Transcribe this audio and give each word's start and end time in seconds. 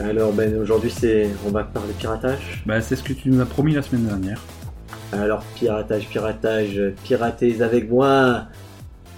Alors 0.00 0.32
Ben, 0.32 0.56
aujourd'hui 0.56 0.90
c'est, 0.90 1.28
on 1.46 1.50
va 1.50 1.62
parler 1.62 1.92
piratage. 1.98 2.62
Bah, 2.64 2.80
c'est 2.80 2.96
ce 2.96 3.02
que 3.02 3.12
tu 3.12 3.28
nous 3.28 3.38
as 3.40 3.44
promis 3.44 3.74
la 3.74 3.82
semaine 3.82 4.06
dernière. 4.06 4.42
Alors 5.12 5.44
piratage, 5.54 6.08
piratage, 6.08 6.80
piratez 7.04 7.60
avec 7.60 7.90
moi. 7.90 8.46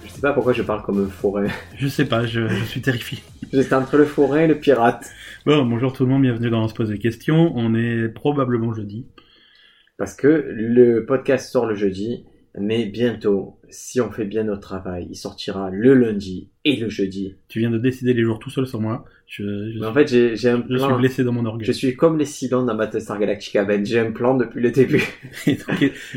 Je 0.05 0.11
sais 0.11 0.19
pas 0.19 0.33
pourquoi 0.33 0.51
je 0.51 0.61
parle 0.61 0.83
comme 0.83 1.05
un 1.05 1.07
forêt. 1.07 1.47
Je 1.77 1.87
sais 1.87 2.05
pas, 2.05 2.25
je, 2.25 2.47
je 2.49 2.63
suis 2.65 2.81
terrifié. 2.81 3.19
J'étais 3.53 3.73
entre 3.73 3.95
le 3.95 4.05
forêt 4.05 4.43
et 4.43 4.47
le 4.47 4.59
pirate. 4.59 5.09
Bon, 5.45 5.65
bonjour 5.65 5.93
tout 5.93 6.03
le 6.03 6.09
monde, 6.09 6.23
bienvenue 6.23 6.49
dans 6.49 6.63
On 6.63 6.67
se 6.67 6.73
pose 6.73 6.89
des 6.89 6.99
questions. 6.99 7.53
On 7.55 7.75
est 7.75 8.09
probablement 8.09 8.73
jeudi. 8.73 9.07
Parce 9.97 10.15
que 10.15 10.27
le 10.27 11.05
podcast 11.05 11.49
sort 11.49 11.65
le 11.65 11.75
jeudi, 11.75 12.25
mais 12.59 12.85
bientôt, 12.85 13.59
si 13.69 14.01
on 14.01 14.11
fait 14.11 14.25
bien 14.25 14.43
notre 14.43 14.61
travail, 14.61 15.07
il 15.09 15.15
sortira 15.15 15.69
le 15.71 15.93
lundi 15.93 16.51
et 16.65 16.75
le 16.75 16.89
jeudi. 16.89 17.35
Tu 17.47 17.59
viens 17.59 17.71
de 17.71 17.77
décider 17.77 18.13
les 18.13 18.23
jours 18.23 18.39
tout 18.39 18.49
seul 18.49 18.67
sur 18.67 18.81
moi. 18.81 19.05
Je, 19.35 19.71
je, 19.71 19.79
Mais 19.79 19.87
en 19.87 19.93
fait, 19.95 20.07
j'ai 20.07 20.29
un 20.49 20.57
je 20.69 20.77
suis 20.77 20.85
plan. 20.85 20.99
blessé 20.99 21.23
dans 21.23 21.31
mon 21.31 21.43
orgueil. 21.45 21.65
Je 21.65 21.71
suis 21.71 21.95
comme 21.95 22.19
les 22.19 22.25
Cylons 22.25 22.65
dans 22.65 22.75
Battlestar 22.75 23.17
Galactica, 23.17 23.65
Ben. 23.65 23.83
J'ai 23.83 23.99
un 23.99 24.11
plan 24.11 24.35
depuis 24.35 24.61
le 24.61 24.69
début. 24.69 25.03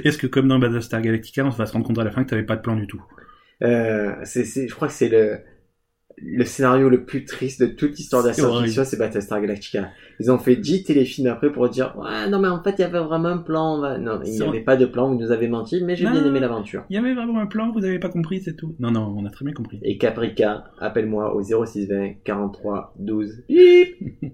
Est-ce 0.04 0.18
que 0.18 0.26
comme 0.26 0.48
dans 0.48 0.58
Battlestar 0.58 1.00
Galactica, 1.00 1.46
on 1.46 1.48
va 1.48 1.64
se 1.64 1.72
rendre 1.72 1.86
compte 1.86 1.98
à 1.98 2.04
la 2.04 2.10
fin 2.10 2.24
que 2.24 2.28
t'avais 2.28 2.42
pas 2.42 2.56
de 2.56 2.60
plan 2.60 2.76
du 2.76 2.86
tout? 2.86 3.02
Euh, 3.62 4.12
c'est, 4.24 4.68
je 4.68 4.74
crois 4.74 4.88
que 4.88 4.92
c'est 4.92 5.08
le, 5.08 5.38
le 6.18 6.44
scénario 6.44 6.88
le 6.88 7.04
plus 7.04 7.24
triste 7.26 7.60
de 7.60 7.66
toute 7.66 7.96
l'histoire 7.98 8.22
de 8.22 8.28
la 8.28 8.34
science-fiction, 8.34 8.84
c'est 8.84 8.96
Battlestar 8.98 9.40
Galactica. 9.40 9.90
Ils 10.18 10.30
ont 10.30 10.38
fait 10.38 10.56
10 10.56 10.84
téléfilms 10.84 11.26
après 11.28 11.52
pour 11.52 11.68
dire, 11.68 11.94
ouais, 11.98 12.28
non, 12.30 12.38
mais 12.40 12.48
en 12.48 12.62
fait, 12.62 12.74
il 12.78 12.80
y 12.80 12.84
avait 12.84 12.98
vraiment 13.00 13.28
un 13.28 13.38
plan. 13.38 13.76
on 13.76 13.80
va- 13.80 13.98
Non, 13.98 14.20
il 14.24 14.32
n'y 14.32 14.42
avait 14.42 14.60
pas 14.62 14.76
de 14.76 14.86
plan, 14.86 15.08
vous 15.12 15.18
nous 15.20 15.30
avez 15.30 15.46
menti, 15.48 15.84
mais 15.84 15.94
j'ai 15.94 16.06
bien 16.06 16.24
aimé 16.24 16.40
l'aventure. 16.40 16.84
Il 16.88 16.94
y 16.96 16.98
avait 16.98 17.12
vraiment 17.14 17.38
un 17.38 17.46
plan, 17.46 17.70
vous 17.70 17.84
avez 17.84 17.98
pas 17.98 18.08
compris, 18.08 18.40
c'est 18.40 18.56
tout. 18.56 18.74
Non, 18.78 18.90
non, 18.90 19.14
on 19.16 19.26
a 19.26 19.30
très 19.30 19.44
bien 19.44 19.52
compris. 19.52 19.78
Et 19.82 19.98
Caprica, 19.98 20.64
appelle-moi 20.78 21.34
au 21.34 21.42
0620 21.42 22.14
43 22.24 22.94
12. 22.98 23.44
Bip 23.48 23.96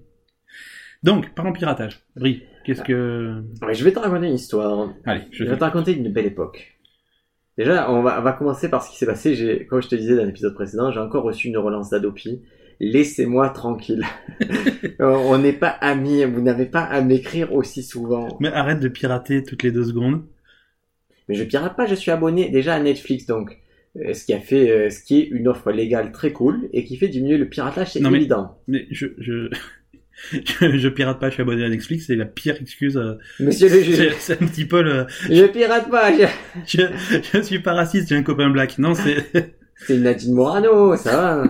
Donc, 1.03 1.35
parlons 1.35 1.53
piratage. 1.53 1.99
Brie, 2.15 2.45
qu'est-ce 2.65 2.83
que... 2.83 3.43
Ouais, 3.61 3.75
je 3.75 3.83
vais 3.83 3.91
te 3.93 3.99
raconter 3.99 4.29
une 4.29 4.35
histoire. 4.35 4.89
Allez, 5.05 5.23
je 5.33 5.45
Je 5.45 5.51
vais 5.51 5.57
te 5.57 5.65
raconter 5.65 5.97
une 5.97 6.13
belle 6.13 6.27
époque. 6.27 6.79
Déjà, 7.59 7.91
on 7.91 8.03
va, 8.03 8.19
on 8.19 8.23
va 8.23 8.33
commencer 8.33 8.71
par 8.71 8.83
ce 8.83 8.91
qui 8.91 8.97
s'est 8.97 9.07
passé. 9.07 9.35
J'ai, 9.35 9.67
comme 9.67 9.83
je 9.83 9.89
te 9.89 9.95
disais 9.95 10.17
dans 10.17 10.25
l'épisode 10.25 10.55
précédent, 10.55 10.91
j'ai 10.91 11.01
encore 11.01 11.25
reçu 11.25 11.49
une 11.49 11.59
relance 11.59 11.91
d'Adopi. 11.91 12.43
Laissez-moi 12.81 13.51
tranquille. 13.51 14.05
Euh, 15.01 15.17
on 15.17 15.39
n'est 15.39 15.53
pas 15.53 15.69
amis. 15.69 16.25
Vous 16.25 16.41
n'avez 16.43 16.67
pas 16.67 16.83
à 16.83 17.01
m'écrire 17.01 17.53
aussi 17.53 17.83
souvent. 17.83 18.29
Mais 18.41 18.53
arrête 18.53 18.79
de 18.79 18.89
pirater 18.89 19.43
toutes 19.43 19.65
les 19.65 19.73
deux 19.73 19.85
secondes. 19.85 20.23
Mais 21.29 21.35
je 21.35 21.43
pirate 21.43 21.77
pas. 21.77 21.87
Je 21.87 21.95
suis 21.95 22.11
abonné 22.13 22.51
déjà 22.51 22.75
à 22.75 22.81
Netflix, 22.81 23.27
donc 23.27 23.59
euh, 23.97 24.15
ce 24.15 24.25
qui 24.25 24.33
a 24.33 24.39
fait, 24.39 24.71
euh, 24.71 24.91
ce 24.91 25.03
qui 25.03 25.19
est 25.19 25.25
une 25.25 25.49
offre 25.49 25.73
légale 25.73 26.13
très 26.13 26.33
cool 26.33 26.69
et 26.73 26.85
qui 26.85 26.97
fait 26.97 27.09
diminuer 27.09 27.37
le 27.37 27.49
piratage, 27.49 27.93
c'est 27.93 28.01
évident. 28.01 28.59
Mais 28.69 28.87
je... 28.91 29.07
je... 29.19 29.51
je, 30.31 30.77
je 30.79 30.89
pirate 30.89 31.19
pas, 31.21 31.29
je 31.29 31.35
suis 31.35 31.43
abonné 31.43 31.65
à 31.65 31.69
Netflix, 31.69 32.07
c'est 32.07 32.17
la 32.17 32.25
pire 32.27 32.57
excuse. 32.61 32.97
euh, 32.97 33.15
Monsieur 33.41 33.69
le 33.69 33.81
juge, 33.83 34.15
c'est 34.19 34.41
un 34.43 34.47
petit 34.47 34.65
peu 34.67 34.83
le... 34.83 35.07
je 35.29 35.45
pirate 35.47 35.91
pas. 35.91 36.11
je- 36.17 36.27
Je, 36.67 36.83
je 37.35 37.41
suis 37.43 37.59
pas 37.59 37.75
raciste, 37.75 38.09
j'ai 38.09 38.17
un 38.17 38.23
copain 38.23 38.51
black. 38.51 38.79
Non, 38.79 38.95
c'est... 38.95 39.27
C'est 39.85 39.97
Nadine 39.99 40.35
Morano, 40.35 40.95
ça 40.97 41.17
va. 41.17 41.45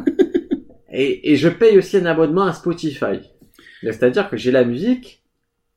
et, 0.91 1.33
et 1.33 1.37
je 1.37 1.49
paye 1.51 1.77
aussi 1.77 1.99
un 1.99 2.07
abonnement 2.07 2.45
à 2.47 2.55
Spotify. 2.55 3.21
C'est-à-dire 3.83 4.31
que 4.31 4.39
j'ai 4.39 4.51
la 4.51 4.65
musique 4.65 5.23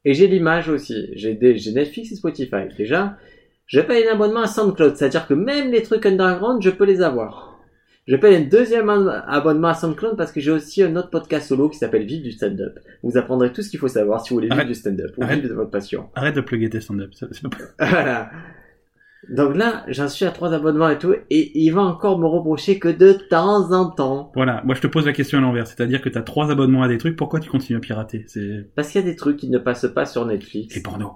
et 0.06 0.14
j'ai 0.14 0.28
l'image 0.28 0.70
aussi. 0.70 1.10
J'ai 1.16 1.34
Netflix 1.74 2.14
et 2.14 2.16
Spotify. 2.16 2.68
Déjà, 2.78 3.18
je 3.68 3.82
paye 3.82 4.08
un 4.08 4.14
abonnement 4.14 4.42
à 4.44 4.48
SoundCloud. 4.48 4.96
C'est-à-dire 4.96 5.28
que 5.28 5.34
même 5.34 5.70
les 5.72 5.82
trucs 5.82 6.06
underground, 6.06 6.62
je 6.64 6.70
peux 6.70 6.86
les 6.86 7.02
avoir. 7.02 7.55
Je 8.08 8.16
paye 8.16 8.36
un 8.36 8.42
deuxième 8.42 8.90
ab- 8.90 9.24
abonnement 9.28 9.70
à 9.70 9.74
SoundCloud 9.74 10.16
parce 10.16 10.32
que 10.32 10.40
j'ai 10.40 10.52
aussi 10.52 10.84
un 10.84 10.96
autre 10.96 11.10
podcast 11.10 11.48
solo 11.48 11.70
qui 11.70 11.78
s'appelle 11.80 12.06
Vive 12.06 12.22
du 12.24 12.32
stand-up. 12.32 12.78
Vous 13.02 13.18
apprendrez 13.18 13.52
tout 13.52 13.64
ce 13.64 13.70
qu'il 13.70 13.80
faut 13.80 13.88
savoir 13.88 14.22
si 14.22 14.30
vous 14.30 14.36
voulez 14.36 14.50
vivre 14.50 14.66
du 14.66 14.76
stand-up 14.76 15.12
ou 15.18 15.26
vivre 15.26 15.48
de 15.50 15.54
votre 15.54 15.72
passion. 15.72 16.10
Arrête 16.14 16.36
de 16.36 16.42
plugger 16.42 16.70
tes 16.70 16.82
stand-up. 16.82 17.12
Voilà. 17.80 18.30
Donc 19.28 19.56
là, 19.58 19.84
j'en 19.88 20.08
suis 20.08 20.24
à 20.26 20.30
trois 20.30 20.54
abonnements 20.54 20.88
et 20.90 21.00
tout, 21.00 21.16
et 21.32 21.60
il 21.60 21.72
va 21.72 21.82
encore 21.82 22.20
me 22.20 22.28
reprocher 22.28 22.78
que 22.78 22.90
de 22.90 23.14
temps 23.14 23.72
en 23.72 23.90
temps, 23.90 24.32
Voilà, 24.36 24.62
moi 24.66 24.76
je 24.76 24.82
te 24.82 24.86
pose 24.88 25.08
la 25.08 25.14
question 25.14 25.40
à 25.40 25.42
l'envers, 25.42 25.66
c'est-à-dire 25.66 26.00
que 26.00 26.10
t'as 26.10 26.22
trois 26.22 26.52
abonnements 26.52 26.84
à 26.84 26.88
des 26.88 27.00
trucs, 27.00 27.16
pourquoi 27.16 27.40
tu 27.40 27.50
continues 27.50 27.78
à 27.78 27.80
pirater? 27.82 28.24
C'est 28.28 28.70
parce 28.76 28.90
qu'il 28.92 29.02
y 29.02 29.04
a 29.04 29.08
des 29.08 29.16
trucs 29.16 29.38
qui 29.38 29.50
ne 29.50 29.58
passent 29.58 29.88
pas 29.96 30.06
sur 30.06 30.28
Netflix, 30.28 30.76
les 30.76 30.82
pornos. 30.84 31.14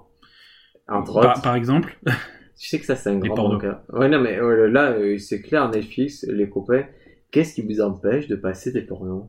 entre 0.88 1.20
Par, 1.20 1.30
autres. 1.36 1.42
par 1.42 1.54
exemple, 1.54 2.00
Tu 2.60 2.68
sais 2.68 2.78
que 2.78 2.84
ça, 2.84 2.94
c'est 2.94 3.08
un 3.08 3.18
grand 3.18 3.48
manque. 3.48 3.64
hein. 3.64 3.80
Ouais, 3.88 4.10
non, 4.10 4.20
mais 4.20 4.38
euh, 4.38 4.68
là, 4.68 4.90
euh, 4.92 5.16
c'est 5.16 5.40
clair, 5.40 5.70
Netflix, 5.70 6.26
les 6.28 6.50
copains, 6.50 6.84
qu'est-ce 7.30 7.54
qui 7.54 7.62
vous 7.62 7.80
empêche 7.80 8.28
de 8.28 8.36
passer 8.36 8.70
des 8.70 8.82
pornos? 8.82 9.28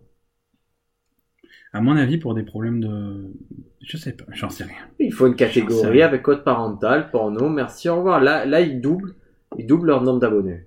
À 1.72 1.80
mon 1.80 1.96
avis, 1.96 2.18
pour 2.18 2.34
des 2.34 2.44
problèmes 2.44 2.82
de... 2.82 3.32
Je 3.80 3.96
sais 3.96 4.12
pas, 4.12 4.26
j'en 4.34 4.50
sais 4.50 4.66
rien. 4.66 4.76
Il 5.00 5.14
faut 5.14 5.28
une 5.28 5.38
catégorie 5.38 6.02
avec 6.02 6.24
code 6.24 6.44
parental, 6.44 7.10
porno, 7.10 7.48
merci, 7.48 7.88
au 7.88 7.96
revoir. 7.96 8.20
Là, 8.20 8.46
là, 8.46 8.60
ils 8.60 8.82
doublent, 8.82 9.16
ils 9.58 9.66
doublent 9.66 9.88
leur 9.88 10.04
nombre 10.04 10.20
d'abonnés. 10.20 10.66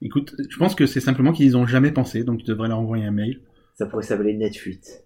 Écoute, 0.00 0.36
je 0.48 0.56
pense 0.56 0.76
que 0.76 0.86
c'est 0.86 1.00
simplement 1.00 1.32
qu'ils 1.32 1.56
ont 1.56 1.66
jamais 1.66 1.90
pensé, 1.90 2.22
donc 2.22 2.38
tu 2.38 2.44
devrais 2.44 2.68
leur 2.68 2.78
envoyer 2.78 3.04
un 3.04 3.10
mail. 3.10 3.40
Ça 3.74 3.86
pourrait 3.86 4.04
s'appeler 4.04 4.34
Netfuite. 4.34 5.04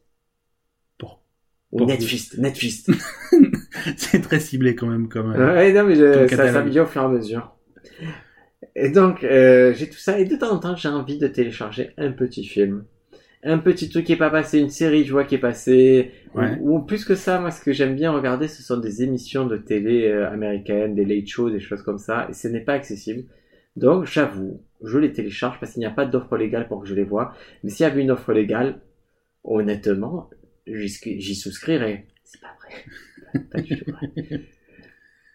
Netfist, 1.84 2.38
Netfist. 2.38 2.90
c'est 3.96 4.22
très 4.22 4.40
ciblé 4.40 4.74
quand 4.74 4.86
même 4.86 5.08
comme... 5.08 5.32
euh, 5.32 5.54
Ouais, 5.54 5.72
non, 5.72 5.84
mais 5.84 5.94
je- 5.96 6.26
ça 6.36 6.44
s'améliore 6.52 6.86
au 6.86 6.90
fur 6.90 7.02
et 7.02 7.04
à 7.04 7.08
mesure. 7.08 7.52
Et 8.74 8.90
donc, 8.90 9.24
euh, 9.24 9.72
j'ai 9.74 9.88
tout 9.88 9.98
ça, 9.98 10.18
et 10.18 10.24
de 10.24 10.36
temps 10.36 10.52
en 10.52 10.58
temps, 10.58 10.76
j'ai 10.76 10.88
envie 10.88 11.18
de 11.18 11.26
télécharger 11.28 11.90
un 11.98 12.12
petit 12.12 12.44
film. 12.44 12.84
Un 13.42 13.58
petit 13.58 13.88
truc 13.88 14.04
qui 14.06 14.12
est 14.12 14.16
pas 14.16 14.30
passé, 14.30 14.58
une 14.58 14.70
série, 14.70 15.04
tu 15.04 15.12
vois, 15.12 15.24
qui 15.24 15.34
est 15.36 15.38
passée. 15.38 16.10
Ouais. 16.34 16.56
Ou, 16.60 16.76
ou 16.78 16.80
plus 16.82 17.04
que 17.04 17.14
ça, 17.14 17.38
moi, 17.38 17.50
ce 17.50 17.62
que 17.62 17.72
j'aime 17.72 17.94
bien 17.94 18.10
regarder, 18.12 18.48
ce 18.48 18.62
sont 18.62 18.78
des 18.78 19.02
émissions 19.02 19.46
de 19.46 19.56
télé 19.56 20.08
euh, 20.08 20.28
américaines, 20.30 20.94
des 20.94 21.04
late 21.04 21.28
shows, 21.28 21.50
des 21.50 21.60
choses 21.60 21.82
comme 21.82 21.98
ça, 21.98 22.26
et 22.28 22.32
ce 22.32 22.48
n'est 22.48 22.60
pas 22.64 22.72
accessible. 22.72 23.24
Donc, 23.76 24.06
j'avoue, 24.06 24.62
je 24.82 24.98
les 24.98 25.12
télécharge 25.12 25.60
parce 25.60 25.72
qu'il 25.74 25.80
n'y 25.80 25.86
a 25.86 25.90
pas 25.90 26.06
d'offre 26.06 26.36
légale 26.36 26.66
pour 26.66 26.82
que 26.82 26.88
je 26.88 26.94
les 26.94 27.04
vois. 27.04 27.34
Mais 27.62 27.70
s'il 27.70 27.84
y 27.84 27.86
avait 27.88 28.00
une 28.02 28.10
offre 28.10 28.32
légale, 28.32 28.80
honnêtement, 29.44 30.28
j'y 30.66 31.34
souscrirais. 31.34 32.06
C'est 32.24 32.40
pas 32.40 32.56
vrai. 32.60 33.40
Pas 33.52 33.60
du 33.60 33.78
tout 33.78 33.90
vrai. 33.92 34.10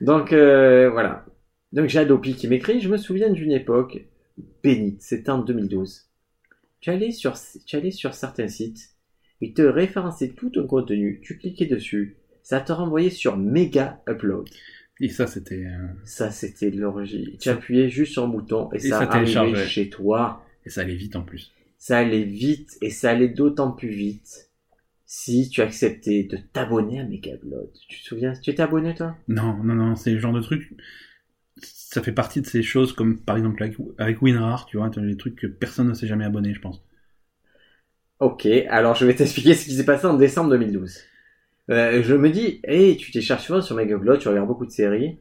Donc 0.02 0.34
euh, 0.34 0.90
voilà. 0.90 1.26
Donc 1.74 1.88
j'ai 1.90 2.00
Adopi 2.00 2.36
qui 2.36 2.48
m'écrit. 2.48 2.82
Je 2.82 2.90
me 2.90 2.98
souviens 2.98 3.30
d'une 3.30 3.52
époque 3.52 4.06
bénite. 4.64 5.02
C'était 5.02 5.30
en 5.30 5.40
2012. 5.40 6.08
Tu 6.80 6.90
allais 6.90 7.12
sur 7.12 7.36
tu 7.66 7.76
allais 7.76 7.92
sur 7.92 8.14
certains 8.14 8.48
sites 8.48 8.90
et 9.42 9.54
te 9.54 9.62
référençais 9.62 10.30
tout 10.30 10.50
ton 10.50 10.66
contenu. 10.68 11.20
Tu 11.24 11.38
cliquais 11.38 11.68
dessus. 11.68 12.18
Ça 12.44 12.60
te 12.60 12.72
renvoyait 12.72 13.10
sur 13.12 13.38
méga 13.38 14.02
upload. 14.10 14.50
Et 15.00 15.10
ça, 15.10 15.26
c'était... 15.26 15.66
euh, 15.66 15.88
Ça 16.06 16.32
c'était 16.32 16.70
de 16.72 16.80
l'orgie. 16.80 17.38
Tu 17.40 17.50
appuyais 17.50 17.90
juste 17.90 18.14
sur 18.14 18.24
un 18.24 18.28
bouton 18.28 18.70
et, 18.74 18.78
Et 18.78 18.80
ça, 18.80 18.90
ça 18.90 18.96
arrivait 18.98 19.12
téléchargeait. 19.26 19.68
chez 19.68 19.90
toi. 19.90 20.44
Et 20.66 20.70
ça 20.70 20.82
allait 20.82 20.96
vite 20.96 21.16
en 21.16 21.24
plus. 21.24 21.52
Ça 21.78 21.98
allait 22.00 22.24
vite 22.24 22.78
et 22.82 22.90
ça 22.92 23.10
allait 23.12 23.30
d'autant 23.30 23.72
plus 23.72 23.90
vite 23.90 24.51
si 25.14 25.50
tu 25.50 25.62
acceptais 25.62 26.24
de 26.24 26.38
t'abonner 26.38 27.02
à 27.02 27.04
Megaupload. 27.04 27.70
Tu 27.90 28.00
te 28.00 28.06
souviens 28.06 28.32
Tu 28.32 28.50
étais 28.50 28.64
abonné 28.64 28.96
toi? 28.96 29.14
Non, 29.28 29.58
non, 29.62 29.76
non, 29.76 29.98
c'est 29.98 30.12
le 30.12 30.20
genre 30.20 30.32
de 30.32 30.40
truc... 30.40 30.72
Ça 31.62 32.02
fait 32.02 32.14
partie 32.14 32.40
de 32.40 32.48
ces 32.48 32.64
choses 32.64 32.94
comme 32.94 33.20
par 33.20 33.36
exemple 33.36 33.62
avec, 33.98 34.22
WinRAR, 34.22 34.68
tu 34.68 34.78
vois, 34.78 34.90
les 34.96 35.18
trucs 35.18 35.36
que 35.36 35.48
personne 35.48 35.90
ne 35.90 35.94
s'est 35.94 36.08
jamais 36.08 36.24
abonné, 36.24 36.54
je 36.54 36.62
pense. 36.62 36.82
Ok, 38.22 38.46
alors 38.70 38.96
je 38.96 39.06
vais 39.06 39.14
t'expliquer 39.14 39.54
ce 39.54 39.66
qui 39.66 39.74
s'est 39.74 39.84
passé 39.84 40.06
en 40.06 40.14
décembre 40.14 40.52
2012. 40.52 41.00
Euh, 41.72 42.02
je 42.02 42.16
me 42.16 42.30
dis, 42.30 42.62
hey, 42.64 42.96
tu 42.96 43.12
télécharges 43.12 43.44
souvent 43.44 43.62
sur 43.62 43.76
Megaupload, 43.76 44.18
tu 44.18 44.30
regardes 44.30 44.48
beaucoup 44.48 44.66
de 44.66 44.72
séries, 44.72 45.18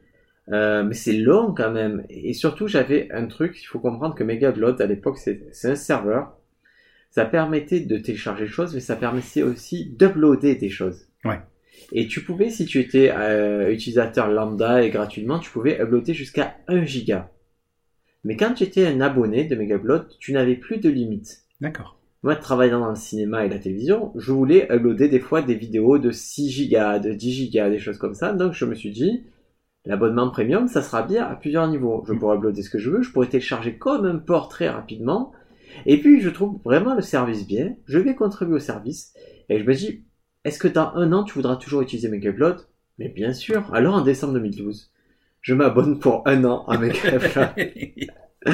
euh, 0.53 0.83
mais 0.83 0.93
c'est 0.93 1.17
long 1.17 1.53
quand 1.53 1.69
même. 1.69 2.05
Et 2.09 2.33
surtout, 2.33 2.67
j'avais 2.69 3.11
un 3.11 3.27
truc, 3.27 3.61
il 3.61 3.65
faut 3.65 3.79
comprendre 3.79 4.15
que 4.15 4.23
Megaupload, 4.23 4.79
à 4.79 4.85
l'époque, 4.85 5.17
c'est 5.17 5.51
un 5.65 5.75
serveur. 5.75 6.37
Ça 7.11 7.25
permettait 7.25 7.81
de 7.81 7.97
télécharger 7.97 8.45
des 8.45 8.51
choses, 8.51 8.73
mais 8.73 8.79
ça 8.79 8.95
permettait 8.95 9.43
aussi 9.43 9.85
d'uploader 9.97 10.55
des 10.55 10.69
choses. 10.69 11.07
Ouais. 11.23 11.39
Et 11.91 12.07
tu 12.07 12.23
pouvais, 12.23 12.49
si 12.49 12.65
tu 12.65 12.79
étais 12.79 13.11
euh, 13.11 13.71
utilisateur 13.71 14.29
lambda 14.29 14.83
et 14.83 14.89
gratuitement, 14.89 15.39
tu 15.39 15.51
pouvais 15.51 15.81
uploader 15.81 16.13
jusqu'à 16.13 16.55
1 16.67 16.85
giga. 16.85 17.29
Mais 18.23 18.37
quand 18.37 18.53
tu 18.53 18.63
étais 18.63 18.85
un 18.85 19.01
abonné 19.01 19.45
de 19.45 19.55
Megaupload, 19.55 20.07
tu 20.19 20.31
n'avais 20.31 20.55
plus 20.55 20.77
de 20.77 20.89
limite. 20.89 21.43
D'accord. 21.59 21.97
Moi, 22.23 22.35
travaillant 22.35 22.79
dans 22.79 22.89
le 22.89 22.95
cinéma 22.95 23.45
et 23.45 23.49
la 23.49 23.57
télévision, 23.57 24.11
je 24.15 24.31
voulais 24.31 24.67
uploader 24.71 25.09
des 25.09 25.19
fois 25.19 25.41
des 25.41 25.55
vidéos 25.55 25.97
de 25.97 26.11
6 26.11 26.49
gigas, 26.51 26.99
de 26.99 27.13
10 27.13 27.31
gigas, 27.31 27.69
des 27.69 27.79
choses 27.79 27.97
comme 27.97 28.13
ça. 28.13 28.31
Donc, 28.31 28.53
je 28.53 28.65
me 28.65 28.75
suis 28.75 28.91
dit, 28.91 29.23
l'abonnement 29.85 30.29
premium, 30.29 30.67
ça 30.67 30.83
sera 30.83 31.01
bien 31.01 31.25
à 31.25 31.35
plusieurs 31.35 31.67
niveaux. 31.67 32.03
Je 32.07 32.13
pourrais 32.13 32.37
uploader 32.37 32.61
ce 32.61 32.69
que 32.69 32.77
je 32.77 32.91
veux, 32.91 33.01
je 33.01 33.11
pourrais 33.11 33.27
télécharger 33.27 33.75
comme 33.77 34.05
un 34.05 34.17
port 34.17 34.49
très 34.49 34.69
rapidement. 34.69 35.31
Et 35.85 35.99
puis, 35.99 36.21
je 36.21 36.29
trouve 36.29 36.59
vraiment 36.63 36.95
le 36.95 37.01
service 37.01 37.47
bien. 37.47 37.75
Je 37.85 37.99
vais 37.99 38.15
contribuer 38.15 38.55
au 38.55 38.59
service. 38.59 39.13
Et 39.49 39.59
je 39.59 39.63
me 39.63 39.73
dis, 39.73 40.03
est-ce 40.45 40.59
que 40.59 40.67
dans 40.67 40.93
un 40.95 41.11
an, 41.13 41.23
tu 41.23 41.33
voudras 41.33 41.55
toujours 41.55 41.81
utiliser 41.81 42.09
Megaupload 42.09 42.57
Mais 42.99 43.09
bien 43.09 43.33
sûr. 43.33 43.73
Alors, 43.73 43.95
en 43.95 44.01
décembre 44.01 44.33
2012, 44.33 44.91
je 45.41 45.53
m'abonne 45.53 45.99
pour 45.99 46.23
un 46.27 46.43
an 46.45 46.65
à 46.67 46.77
Megaupload. 46.77 47.71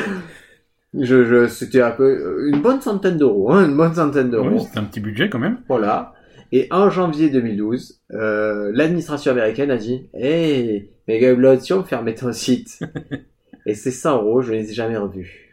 Je, 0.93 1.25
je, 1.25 1.47
c'était 1.47 1.81
un 1.81 1.91
peu 1.91 2.47
une 2.47 2.61
bonne 2.61 2.81
centaine 2.81 3.17
d'euros, 3.17 3.51
hein, 3.51 3.67
une 3.67 3.75
bonne 3.75 3.93
centaine 3.93 4.31
d'euros. 4.31 4.49
Ouais, 4.49 4.59
c'est 4.59 4.79
un 4.79 4.83
petit 4.83 5.01
budget 5.01 5.29
quand 5.29 5.37
même. 5.37 5.59
Voilà. 5.67 6.13
Et 6.51 6.67
en 6.71 6.89
janvier 6.89 7.29
2012, 7.29 8.01
euh, 8.13 8.71
l'administration 8.73 9.31
américaine 9.31 9.69
a 9.69 9.77
dit 9.77 10.09
Hey, 10.13 10.89
Mega 11.07 11.31
Upload, 11.31 11.61
si 11.61 11.73
on 11.73 11.83
fermait 11.83 12.15
ton 12.15 12.31
site. 12.31 12.79
et 13.65 13.75
ces 13.75 13.91
100 13.91 14.23
euros, 14.23 14.41
je 14.41 14.53
ne 14.53 14.57
les 14.57 14.71
ai 14.71 14.73
jamais 14.73 14.97
revus. 14.97 15.46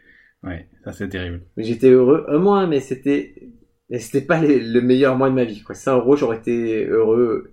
Ouais, 0.45 0.67
ça 0.83 0.93
c'est 0.93 1.09
terrible. 1.09 1.41
J'étais 1.57 1.89
heureux 1.89 2.25
un 2.29 2.37
mois, 2.37 2.67
mais 2.67 2.79
c'était 2.79 3.49
mais 3.89 3.99
c'était 3.99 4.25
pas 4.25 4.39
les- 4.41 4.59
le 4.59 4.81
meilleur 4.81 5.15
mois 5.17 5.29
de 5.29 5.35
ma 5.35 5.43
vie. 5.43 5.61
Quoi. 5.61 5.75
100 5.75 5.97
euros, 5.97 6.15
j'aurais 6.15 6.37
été 6.37 6.85
heureux 6.87 7.51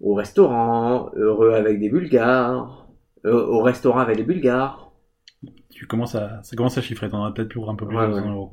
au 0.00 0.14
restaurant, 0.14 1.10
heureux 1.16 1.52
avec 1.52 1.78
des 1.80 1.88
Bulgares, 1.88 2.88
au 3.24 3.62
restaurant 3.62 4.00
avec 4.00 4.16
des 4.16 4.22
Bulgares. 4.22 4.92
Tu 5.70 5.86
commences 5.86 6.14
à, 6.14 6.42
ça 6.42 6.56
commence 6.56 6.78
à 6.78 6.82
chiffrer, 6.82 7.08
t'en 7.08 7.24
as 7.24 7.32
peut-être 7.32 7.52
pour 7.52 7.68
un 7.70 7.74
peu 7.74 7.86
plus 7.86 7.96
Ouais, 7.96 8.06
de 8.06 8.12
ouais. 8.12 8.20
100 8.20 8.32
euros. 8.32 8.52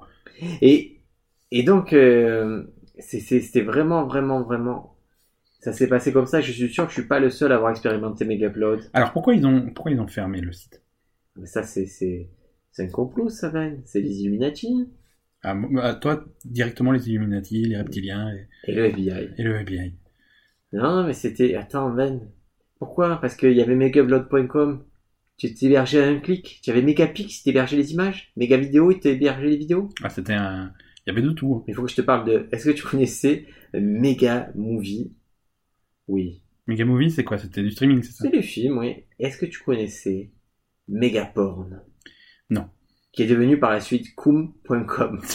Et, 0.61 1.01
et 1.51 1.63
donc, 1.63 1.93
euh, 1.93 2.63
c'était 2.99 3.61
vraiment, 3.61 4.05
vraiment, 4.05 4.41
vraiment. 4.41 4.95
Ça 5.59 5.73
s'est 5.73 5.87
passé 5.87 6.11
comme 6.11 6.25
ça. 6.25 6.41
Je 6.41 6.51
suis 6.51 6.69
sûr 6.69 6.85
que 6.85 6.89
je 6.91 6.99
suis 6.99 7.07
pas 7.07 7.19
le 7.19 7.29
seul 7.29 7.51
à 7.51 7.55
avoir 7.55 7.71
expérimenté 7.71 8.25
Megapload. 8.25 8.89
Alors 8.93 9.11
pourquoi 9.13 9.35
ils 9.35 9.45
ont, 9.45 9.69
pourquoi 9.75 9.91
ils 9.91 9.99
ont 9.99 10.07
fermé 10.07 10.41
le 10.41 10.51
site? 10.51 10.81
Mais 11.35 11.45
ça, 11.45 11.63
c'est 11.63 12.29
c'est 12.71 12.83
un 12.83 12.87
complot, 12.89 13.29
ça, 13.29 13.49
Ben. 13.49 13.81
C'est 13.85 14.01
les 14.01 14.21
Illuminati 14.21 14.89
ah, 15.43 15.95
Toi, 16.01 16.25
directement 16.45 16.91
les 16.91 17.09
Illuminati, 17.09 17.63
les 17.63 17.77
reptiliens 17.77 18.31
et, 18.33 18.47
et 18.71 18.75
le 18.75 18.85
FBI. 18.85 19.29
et 19.37 19.43
le 19.43 19.55
FBI. 19.55 19.93
Non, 20.73 21.03
mais 21.05 21.13
c'était. 21.13 21.55
Attends, 21.55 21.89
Ben. 21.93 22.21
Pourquoi? 22.79 23.17
Parce 23.21 23.35
qu'il 23.35 23.53
y 23.53 23.61
avait 23.61 23.75
megablood.com. 23.75 24.85
Tu 25.37 25.53
t'hébergeais 25.53 26.03
à 26.03 26.07
un 26.07 26.19
clic. 26.19 26.59
Tu 26.63 26.69
avais 26.69 26.81
Megapix, 26.83 27.41
t'hébergeais 27.43 27.75
les 27.77 27.93
images. 27.93 28.31
Megavideo, 28.37 28.93
t'hébergeais 28.93 29.49
les 29.49 29.57
vidéos. 29.57 29.89
Ah, 30.03 30.09
c'était 30.09 30.33
un, 30.33 30.71
il 31.05 31.09
y 31.09 31.11
avait 31.11 31.23
de 31.23 31.31
tout. 31.31 31.55
hein. 31.55 31.63
Il 31.67 31.73
faut 31.73 31.83
que 31.83 31.89
je 31.89 31.95
te 31.95 32.01
parle 32.01 32.27
de. 32.27 32.47
Est-ce 32.51 32.65
que 32.69 32.75
tu 32.75 32.83
connaissais 32.83 33.47
Mega 33.73 34.51
Movie 34.55 35.13
Oui. 36.07 36.43
Mega 36.67 36.85
Movie, 36.85 37.09
c'est 37.09 37.23
quoi? 37.23 37.39
C'était 37.39 37.63
du 37.63 37.71
streaming, 37.71 38.03
c'est 38.03 38.11
ça? 38.11 38.25
C'est 38.29 38.35
le 38.35 38.41
film, 38.43 38.77
oui. 38.77 39.05
Est-ce 39.17 39.37
que 39.39 39.47
tu 39.47 39.59
connaissais 39.63 40.31
Megaporn? 40.87 41.69
Non. 41.71 41.77
Qui 43.11 43.23
est 43.23 43.27
devenu 43.27 43.59
par 43.59 43.71
la 43.71 43.81
suite 43.81 44.15
Koom.com. 44.15 45.21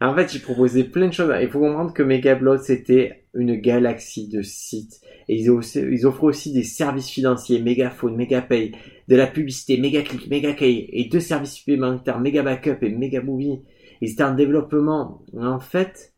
en 0.00 0.14
fait, 0.14 0.32
j'ai 0.32 0.38
proposé 0.38 0.84
plein 0.84 1.08
de 1.08 1.12
choses. 1.12 1.32
Il 1.40 1.48
faut 1.48 1.60
comprendre 1.60 1.92
que 1.94 2.02
Megablood, 2.02 2.60
c'était 2.60 3.24
une 3.34 3.56
galaxie 3.56 4.28
de 4.28 4.42
sites. 4.42 5.00
Et 5.28 5.40
ils, 5.40 5.50
aussi- 5.50 5.80
ils 5.80 6.06
offraient 6.06 6.26
aussi 6.26 6.52
des 6.52 6.62
services 6.62 7.08
financiers, 7.08 7.60
Megaphone, 7.62 8.16
Megapay, 8.16 8.72
de 9.08 9.16
la 9.16 9.26
publicité, 9.26 9.78
Megaclick, 9.78 10.28
Megakey, 10.28 10.88
et 10.92 11.08
deux 11.08 11.20
services 11.20 11.54
supplémentaires, 11.54 12.20
Mega 12.20 12.42
Backup 12.42 12.78
et 12.82 12.90
Megamovie. 12.90 13.62
Ils 14.02 14.12
étaient 14.12 14.24
en 14.24 14.34
développement. 14.34 15.24
En 15.38 15.58
fait, 15.58 16.12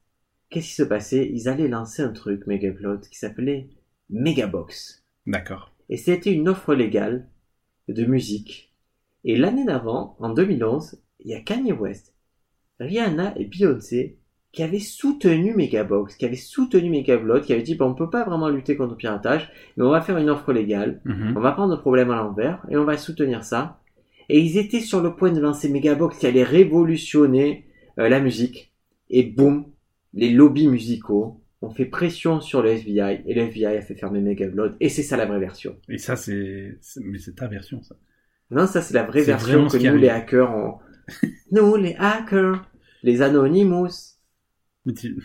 qu'est-ce 0.50 0.66
qui 0.68 0.74
se 0.74 0.82
passait? 0.82 1.30
Ils 1.32 1.48
allaient 1.48 1.68
lancer 1.68 2.02
un 2.02 2.12
truc, 2.12 2.46
Megablood, 2.46 3.06
qui 3.08 3.18
s'appelait 3.18 3.68
Megabox. 4.10 5.04
D'accord. 5.26 5.72
Et 5.88 5.96
c'était 5.96 6.32
une 6.32 6.48
offre 6.48 6.74
légale 6.74 7.28
de 7.88 8.04
musique. 8.04 8.67
Et 9.24 9.36
l'année 9.36 9.64
d'avant, 9.64 10.16
en 10.20 10.30
2011, 10.30 11.00
il 11.20 11.30
y 11.30 11.34
a 11.34 11.40
Kanye 11.40 11.72
West, 11.72 12.14
Rihanna 12.80 13.34
et 13.36 13.44
Beyoncé 13.44 14.18
qui 14.52 14.62
avaient 14.62 14.78
soutenu 14.78 15.54
Megabox, 15.54 16.16
qui 16.16 16.24
avaient 16.24 16.34
soutenu 16.36 16.88
Megablood, 16.88 17.42
qui 17.44 17.52
avaient 17.52 17.62
dit, 17.62 17.74
bon, 17.74 17.90
on 17.90 17.94
peut 17.94 18.08
pas 18.08 18.24
vraiment 18.24 18.48
lutter 18.48 18.76
contre 18.76 18.92
le 18.92 18.96
piratage, 18.96 19.50
mais 19.76 19.84
on 19.84 19.90
va 19.90 20.00
faire 20.00 20.16
une 20.16 20.30
offre 20.30 20.52
légale, 20.52 21.00
Mhm. 21.04 21.34
on 21.36 21.40
va 21.40 21.52
prendre 21.52 21.74
le 21.74 21.80
problème 21.80 22.10
à 22.10 22.16
l'envers 22.16 22.64
et 22.70 22.76
on 22.78 22.84
va 22.84 22.96
soutenir 22.96 23.44
ça. 23.44 23.80
Et 24.30 24.40
ils 24.40 24.56
étaient 24.56 24.80
sur 24.80 25.02
le 25.02 25.14
point 25.16 25.32
de 25.32 25.40
lancer 25.40 25.68
Megabox 25.68 26.16
qui 26.18 26.26
allait 26.26 26.44
révolutionner 26.44 27.66
euh, 27.98 28.08
la 28.08 28.20
musique. 28.20 28.72
Et 29.10 29.22
boum, 29.24 29.66
les 30.14 30.30
lobbies 30.30 30.68
musicaux 30.68 31.40
ont 31.60 31.70
fait 31.70 31.84
pression 31.86 32.40
sur 32.40 32.62
le 32.62 32.70
FBI 32.70 33.22
et 33.26 33.34
le 33.34 33.42
FBI 33.42 33.66
a 33.76 33.82
fait 33.82 33.96
fermer 33.96 34.20
Megablood. 34.20 34.76
Et 34.80 34.88
c'est 34.88 35.02
ça 35.02 35.16
la 35.16 35.26
vraie 35.26 35.40
version. 35.40 35.76
Et 35.88 35.98
ça, 35.98 36.14
c'est, 36.16 36.78
c'est- 36.80 37.00
mais 37.04 37.18
c'est 37.18 37.34
ta 37.34 37.48
version, 37.48 37.82
ça. 37.82 37.96
Non, 38.50 38.66
ça 38.66 38.80
c'est 38.80 38.94
la 38.94 39.04
vraie 39.04 39.22
version 39.22 39.66
que 39.68 39.76
nous 39.76 39.96
les 39.96 40.08
hackers 40.08 40.50
ont. 40.50 40.78
nous 41.52 41.76
les 41.76 41.94
hackers, 41.98 42.64
les 43.02 43.22
Anonymous. 43.22 44.16
Mais 44.84 44.94
tu- 44.94 45.16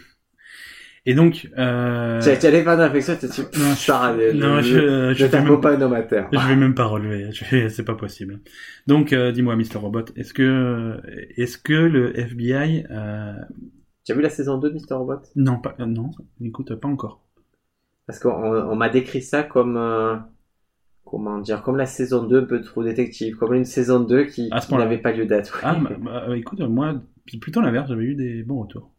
Et 1.05 1.15
donc, 1.15 1.49
euh... 1.57 2.19
Tu 2.21 2.29
allais 2.29 2.63
faire 2.63 2.73
une 2.73 2.79
réflexion, 2.81 3.15
tu 3.19 3.27
dis, 3.27 3.41
non, 3.41 3.75
je- 3.75 4.31
non, 4.37 4.61
je, 4.61 4.63
je, 4.63 5.13
je, 5.13 5.25
vais 5.25 5.41
même, 5.41 5.61
pas 5.61 5.75
terre. 6.03 6.29
je 6.31 6.47
vais 6.47 6.55
même 6.55 6.75
pas 6.75 6.85
relever. 6.85 7.29
C'est 7.69 7.83
pas 7.83 7.95
possible. 7.95 8.39
Donc, 8.87 9.13
euh, 9.13 9.31
dis-moi, 9.31 9.55
Mr. 9.55 9.77
Robot, 9.77 10.05
est-ce 10.15 10.33
que, 10.33 10.99
est-ce 11.37 11.57
que 11.57 11.73
le 11.73 12.17
FBI, 12.17 12.85
euh... 12.89 13.33
Tu 14.05 14.11
as 14.11 14.15
vu 14.15 14.21
la 14.21 14.29
saison 14.29 14.57
2 14.57 14.69
de 14.69 14.75
Mr. 14.75 14.95
Robot 14.95 15.21
non, 15.35 15.59
pas, 15.59 15.75
euh, 15.79 15.85
non, 15.85 16.11
écoute, 16.41 16.75
pas 16.75 16.87
encore. 16.89 17.21
Parce 18.05 18.19
qu'on 18.19 18.31
on 18.31 18.75
m'a 18.75 18.89
décrit 18.89 19.21
ça 19.21 19.43
comme, 19.43 19.77
euh, 19.77 20.15
comment 21.13 21.37
dire, 21.37 21.61
comme 21.61 21.77
la 21.77 21.85
saison 21.85 22.23
2 22.23 22.41
un 22.41 22.45
peu 22.45 22.59
trop 22.61 22.83
détective, 22.83 23.35
comme 23.35 23.53
une 23.53 23.65
saison 23.65 23.99
2 23.99 24.23
qui, 24.25 24.49
qui 24.49 24.73
n'avait 24.73 24.97
pas 24.97 25.11
lieu 25.11 25.27
d'être. 25.27 25.59
Ah, 25.61 25.75
bah, 25.75 25.91
bah, 25.99 26.35
écoute, 26.35 26.59
moi, 26.61 27.03
c'est 27.27 27.39
plutôt 27.39 27.61
l'inverse, 27.61 27.87
j'avais 27.87 28.03
eu 28.03 28.15
des 28.15 28.41
bons 28.41 28.63
retours. 28.63 28.91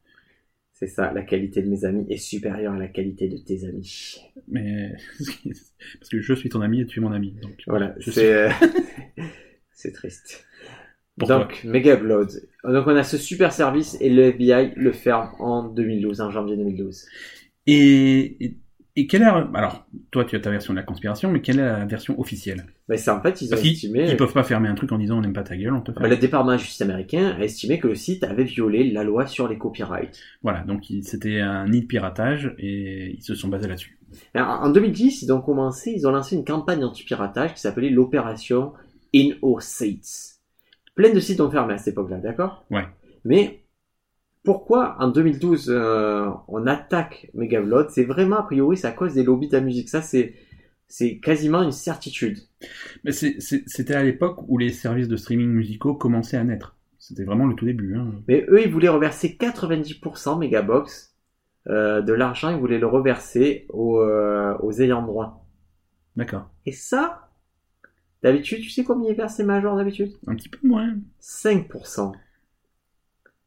C'est 0.72 0.86
ça, 0.86 1.12
la 1.12 1.22
qualité 1.22 1.60
de 1.60 1.68
mes 1.68 1.84
amis 1.84 2.06
est 2.08 2.18
supérieure 2.18 2.74
à 2.74 2.78
la 2.78 2.86
qualité 2.86 3.28
de 3.28 3.36
tes 3.38 3.64
amis. 3.64 4.20
Mais, 4.46 4.92
parce 5.98 6.08
que 6.08 6.20
je 6.20 6.34
suis 6.34 6.48
ton 6.48 6.60
ami 6.60 6.82
et 6.82 6.86
tu 6.86 7.00
es 7.00 7.02
mon 7.02 7.10
ami. 7.10 7.34
Donc, 7.42 7.60
Voilà, 7.66 7.96
c'est, 7.98 8.32
euh, 8.32 8.50
c'est 9.72 9.92
triste. 9.92 10.46
Pour 11.18 11.26
Donc, 11.26 11.64
Megablood. 11.64 12.30
Donc, 12.62 12.86
on 12.86 12.94
a 12.94 13.02
ce 13.02 13.18
super 13.18 13.52
service 13.52 13.96
et 14.00 14.08
le 14.08 14.22
FBI 14.22 14.72
le 14.76 14.92
ferme 14.92 15.30
en 15.40 15.64
2012, 15.64 16.20
en 16.20 16.30
janvier 16.30 16.56
2012. 16.56 17.06
Et, 17.66 18.44
et, 18.44 18.56
et 18.96 19.06
quelle 19.06 19.22
est, 19.22 19.26
la- 19.26 19.48
alors, 19.54 19.86
toi, 20.10 20.24
tu 20.24 20.36
as 20.36 20.40
ta 20.40 20.50
version 20.50 20.72
de 20.72 20.78
la 20.78 20.84
conspiration, 20.84 21.30
mais 21.30 21.40
quelle 21.40 21.58
est 21.58 21.64
la 21.64 21.84
version 21.84 22.18
officielle? 22.20 22.64
Mais 22.88 22.96
c'est 22.96 23.10
en 23.10 23.20
fait, 23.20 23.42
ils 23.42 23.48
ont 23.48 23.56
Parce 23.56 23.66
estimé, 23.66 24.08
ils 24.08 24.16
peuvent 24.16 24.32
pas 24.32 24.44
fermer 24.44 24.68
un 24.68 24.74
truc 24.74 24.92
en 24.92 24.98
disant 24.98 25.18
on 25.18 25.20
n'aime 25.20 25.32
pas 25.32 25.42
ta 25.42 25.56
gueule, 25.56 25.74
on 25.74 25.80
te 25.80 25.92
ferme. 25.92 26.06
le 26.06 26.16
département 26.16 26.52
de 26.52 26.58
justice 26.58 26.82
américain 26.82 27.34
a 27.38 27.42
estimé 27.42 27.80
que 27.80 27.88
le 27.88 27.94
site 27.94 28.22
avait 28.24 28.44
violé 28.44 28.90
la 28.90 29.02
loi 29.02 29.26
sur 29.26 29.48
les 29.48 29.58
copyrights. 29.58 30.20
Voilà, 30.42 30.60
donc 30.60 30.84
c'était 31.02 31.40
un 31.40 31.68
nid 31.68 31.82
de 31.82 31.86
piratage 31.86 32.54
et 32.58 33.14
ils 33.16 33.22
se 33.22 33.34
sont 33.34 33.48
basés 33.48 33.68
là-dessus. 33.68 33.98
En 34.36 34.40
en 34.42 34.70
2010, 34.70 35.22
ils 35.22 35.32
ont 35.32 35.40
commencé, 35.40 35.92
ils 35.96 36.06
ont 36.06 36.12
lancé 36.12 36.36
une 36.36 36.44
campagne 36.44 36.84
anti-piratage 36.84 37.54
qui 37.54 37.60
s'appelait 37.60 37.90
l'opération 37.90 38.72
In 39.14 39.30
Our 39.42 39.60
Seats. 39.62 40.38
Plein 40.94 41.12
de 41.12 41.18
sites 41.20 41.40
ont 41.40 41.50
fermé 41.50 41.74
à 41.74 41.78
cette 41.78 41.94
époque-là, 41.94 42.18
d'accord? 42.18 42.64
Ouais. 42.70 42.84
Mais 43.24 43.63
pourquoi 44.44 44.96
en 45.00 45.08
2012 45.08 45.70
euh, 45.70 46.28
on 46.48 46.66
attaque 46.66 47.30
Megablood 47.34 47.90
C'est 47.90 48.04
vraiment 48.04 48.36
a 48.36 48.42
priori 48.42 48.76
c'est 48.76 48.86
à 48.86 48.92
cause 48.92 49.14
des 49.14 49.24
lobbies 49.24 49.48
de 49.48 49.56
la 49.56 49.62
musique. 49.62 49.88
Ça 49.88 50.02
c'est 50.02 50.34
c'est 50.86 51.18
quasiment 51.18 51.62
une 51.62 51.72
certitude. 51.72 52.38
Mais 53.02 53.10
c'était 53.12 53.94
à 53.94 54.04
l'époque 54.04 54.44
où 54.46 54.58
les 54.58 54.70
services 54.70 55.08
de 55.08 55.16
streaming 55.16 55.48
musicaux 55.48 55.94
commençaient 55.94 56.36
à 56.36 56.44
naître. 56.44 56.76
C'était 56.98 57.24
vraiment 57.24 57.46
le 57.46 57.54
tout 57.54 57.64
début. 57.64 57.96
Hein. 57.96 58.12
Mais 58.28 58.44
eux 58.48 58.62
ils 58.62 58.70
voulaient 58.70 58.88
reverser 58.88 59.36
90% 59.40 60.38
Megabox 60.38 61.14
euh, 61.68 62.02
de 62.02 62.12
l'argent, 62.12 62.50
ils 62.50 62.58
voulaient 62.58 62.78
le 62.78 62.86
reverser 62.86 63.66
aux, 63.70 63.98
euh, 64.00 64.54
aux 64.58 64.72
ayants 64.82 65.02
droit. 65.02 65.46
D'accord. 66.16 66.50
Et 66.66 66.72
ça, 66.72 67.30
d'habitude, 68.22 68.60
tu 68.60 68.68
sais 68.68 68.84
combien 68.84 69.10
ils 69.10 69.16
versent 69.16 69.38
les 69.38 69.44
majors 69.44 69.74
d'habitude? 69.74 70.12
Un 70.26 70.34
petit 70.36 70.50
peu 70.50 70.58
moins. 70.62 70.94
5%. 71.22 72.12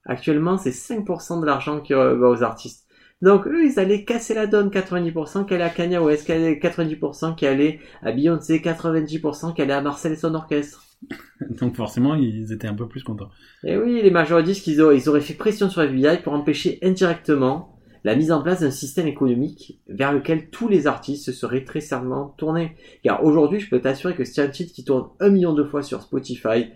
Actuellement, 0.08 0.58
c'est 0.58 0.72
5% 0.72 1.42
de 1.42 1.46
l'argent 1.46 1.82
qui 1.82 1.94
va 1.94 2.14
aux 2.16 2.42
artistes. 2.42 2.88
Donc 3.22 3.48
eux, 3.48 3.66
ils 3.66 3.80
allaient 3.80 4.06
casser 4.06 4.34
la 4.34 4.48
donne 4.48 4.70
90% 4.70 5.46
qui 5.46 5.54
allait 5.54 5.64
à 5.64 5.70
Kanye 5.70 5.98
West, 5.98 6.26
qui 6.26 6.32
allait 6.32 6.54
90% 6.54 7.36
qui 7.36 7.46
allait 7.46 7.80
à 8.02 8.12
Beyoncé, 8.12 8.60
90% 8.60 9.54
qui 9.54 9.62
allait 9.62 9.74
à 9.74 9.82
Marcel 9.82 10.14
et 10.14 10.16
son 10.16 10.36
orchestre. 10.36 10.84
Donc 11.60 11.76
forcément, 11.76 12.16
ils 12.16 12.52
étaient 12.54 12.68
un 12.68 12.76
peu 12.76 12.88
plus 12.88 13.04
contents. 13.04 13.30
Et 13.64 13.78
oui, 13.78 14.02
les 14.02 14.12
majors 14.12 14.44
disent 14.44 14.62
qu'ils 14.62 14.82
auraient, 14.82 14.98
ils 14.98 15.10
auraient 15.10 15.22
fait 15.22 15.34
pression 15.34 15.70
sur 15.70 15.82
FBI 15.82 16.22
pour 16.24 16.34
empêcher 16.34 16.80
indirectement 16.84 17.74
la 18.04 18.16
mise 18.16 18.32
en 18.32 18.42
place 18.42 18.62
d'un 18.62 18.72
système 18.72 19.08
économique 19.08 19.82
vers 19.88 20.14
lequel 20.14 20.50
tous 20.50 20.68
les 20.68 20.88
artistes 20.88 21.26
se 21.26 21.32
seraient 21.32 21.66
très 21.66 21.82
certainement 21.82 22.36
tournés. 22.38 22.76
Car 23.04 23.24
aujourd'hui, 23.24 23.60
je 23.60 23.70
peux 23.70 23.82
t'assurer 23.82 24.16
que 24.16 24.24
si 24.24 24.34
tu 24.34 24.40
as 24.40 24.44
un 24.44 24.50
titre 24.50 24.74
qui 24.74 24.86
tourne 24.86 25.10
un 25.20 25.30
million 25.30 25.54
de 25.54 25.64
fois 25.64 25.82
sur 25.82 26.02
Spotify, 26.02 26.68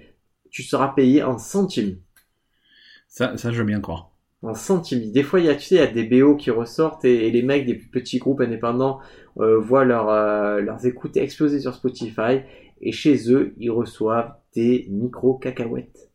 tu 0.49 0.63
seras 0.63 0.89
payé 0.89 1.23
en 1.23 1.37
centimes. 1.37 1.97
Ça, 3.11 3.37
ça 3.37 3.51
je 3.51 3.59
veux 3.59 3.65
bien 3.65 3.79
croire. 3.79 4.11
en 4.41 4.53
centimes. 4.55 5.11
Des 5.11 5.23
fois, 5.23 5.39
il 5.39 5.45
y 5.45 5.49
a, 5.49 5.55
tu 5.55 5.65
sais, 5.67 5.75
il 5.75 5.77
y 5.77 5.81
a 5.81 5.87
des 5.87 6.03
BO 6.03 6.35
qui 6.35 6.49
ressortent 6.51 7.05
et, 7.05 7.27
et 7.27 7.31
les 7.31 7.43
mecs 7.43 7.65
des 7.65 7.75
plus 7.75 7.89
petits 7.89 8.17
groupes 8.17 8.41
indépendants 8.41 8.99
euh, 9.37 9.59
voient 9.59 9.85
leur, 9.85 10.09
euh, 10.09 10.61
leurs 10.61 10.85
écoutes 10.85 11.17
exploser 11.17 11.59
sur 11.59 11.73
Spotify 11.75 12.41
et 12.81 12.91
chez 12.91 13.31
eux, 13.31 13.53
ils 13.57 13.69
reçoivent 13.69 14.33
des 14.55 14.87
micro 14.89 15.35
cacahuètes. 15.35 16.09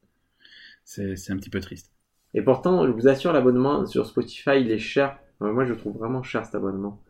C'est 0.85 1.17
c'est 1.17 1.33
un 1.33 1.37
petit 1.37 1.51
peu 1.51 1.61
triste. 1.61 1.93
Et 2.35 2.43
pourtant, 2.43 2.87
je 2.87 2.93
vous 2.93 3.09
assure, 3.09 3.33
l'abonnement 3.33 3.87
sur 3.87 4.07
Spotify, 4.07 4.61
il 4.61 4.71
est 4.71 4.79
cher. 4.79 5.19
Euh, 5.43 5.53
moi, 5.53 5.65
je 5.65 5.73
le 5.73 5.79
trouve 5.79 5.97
vraiment 5.99 6.23
cher 6.23 6.45
cet 6.45 6.55
abonnement. 6.55 7.03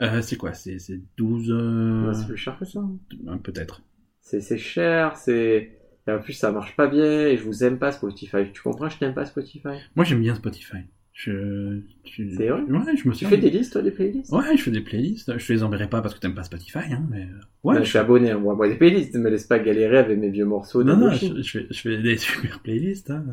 Euh, 0.00 0.22
c'est 0.22 0.36
quoi? 0.36 0.54
C'est 0.54 0.78
c'est 0.78 1.00
12... 1.18 1.50
euh, 1.50 2.08
Ouais, 2.08 2.14
c'est 2.14 2.26
plus 2.26 2.36
cher 2.36 2.58
que 2.58 2.64
ça. 2.64 2.80
hein. 3.28 3.38
Peut-être. 3.42 3.82
C'est 4.22 4.40
c'est 4.40 4.58
cher, 4.58 5.16
c'est... 5.16 5.79
Et 6.10 6.12
en 6.12 6.18
plus, 6.18 6.32
ça 6.32 6.50
marche 6.50 6.74
pas 6.76 6.88
bien 6.88 7.26
et 7.28 7.36
je 7.36 7.42
vous 7.44 7.62
aime 7.64 7.78
pas 7.78 7.92
Spotify. 7.92 8.50
Tu 8.52 8.62
comprends, 8.62 8.88
je 8.88 8.98
t'aime 8.98 9.14
pas 9.14 9.26
Spotify? 9.26 9.68
Moi 9.94 10.04
j'aime 10.04 10.20
bien 10.20 10.34
Spotify. 10.34 10.78
Je. 11.12 11.80
C'est 12.04 12.48
vrai? 12.48 12.62
Ouais, 12.62 12.96
je 12.96 13.08
me 13.08 13.14
Tu 13.14 13.26
fais 13.26 13.36
des 13.36 13.50
listes, 13.50 13.72
toi, 13.72 13.82
des 13.82 13.90
playlists? 13.90 14.32
Ouais, 14.32 14.56
je 14.56 14.62
fais 14.62 14.70
des 14.70 14.80
playlists. 14.80 15.38
Je 15.38 15.46
te 15.46 15.52
les 15.52 15.62
enverrai 15.62 15.88
pas 15.88 16.00
parce 16.02 16.14
que 16.14 16.20
t'aimes 16.20 16.34
pas 16.34 16.44
Spotify, 16.44 16.78
hein, 16.90 17.06
mais 17.10 17.22
euh, 17.22 17.40
ouais. 17.64 17.76
Ouais, 17.76 17.84
je 17.84 17.90
suis 17.90 17.98
abonné, 17.98 18.34
moi. 18.34 18.54
Moi, 18.54 18.68
des 18.68 18.76
playlists, 18.76 19.14
ne 19.14 19.20
me 19.20 19.30
laisse 19.30 19.44
pas 19.44 19.58
galérer 19.58 19.98
avec 19.98 20.18
mes 20.18 20.30
vieux 20.30 20.46
morceaux. 20.46 20.82
non, 20.82 20.96
non, 20.96 21.10
je, 21.12 21.42
je 21.42 21.50
fais, 21.50 21.66
je 21.70 21.80
fais 21.80 21.98
des 21.98 22.16
super 22.18 22.60
playlists. 22.60 23.10
Hein. 23.10 23.24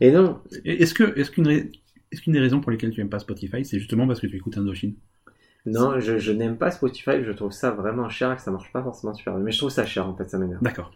Et 0.00 0.10
non, 0.12 0.40
Est-ce 0.64 0.92
que, 0.94 1.18
est-ce 1.18 1.30
qu'une, 1.30 1.48
est-ce 1.48 2.20
qu'une 2.20 2.34
des 2.34 2.40
raisons 2.40 2.60
pour 2.60 2.70
lesquelles 2.70 2.90
tu 2.90 3.00
aimes 3.00 3.08
pas 3.08 3.18
Spotify, 3.18 3.64
c'est 3.64 3.78
justement 3.78 4.06
parce 4.06 4.20
que 4.20 4.26
tu 4.26 4.36
écoutes 4.36 4.58
Indochine? 4.58 4.94
Non, 5.64 5.98
je, 5.98 6.18
je 6.18 6.32
n'aime 6.32 6.58
pas 6.58 6.70
Spotify, 6.70 7.24
je 7.24 7.32
trouve 7.32 7.50
ça 7.50 7.72
vraiment 7.72 8.08
cher 8.08 8.30
et 8.32 8.36
que 8.36 8.42
ça 8.42 8.50
marche 8.52 8.70
pas 8.72 8.82
forcément 8.82 9.14
super 9.14 9.34
bien. 9.34 9.42
Mais 9.42 9.52
je 9.52 9.58
trouve 9.58 9.70
ça 9.70 9.84
cher, 9.84 10.06
en 10.08 10.14
fait, 10.14 10.28
ça 10.30 10.38
m'énerve. 10.38 10.62
D'accord. 10.62 10.92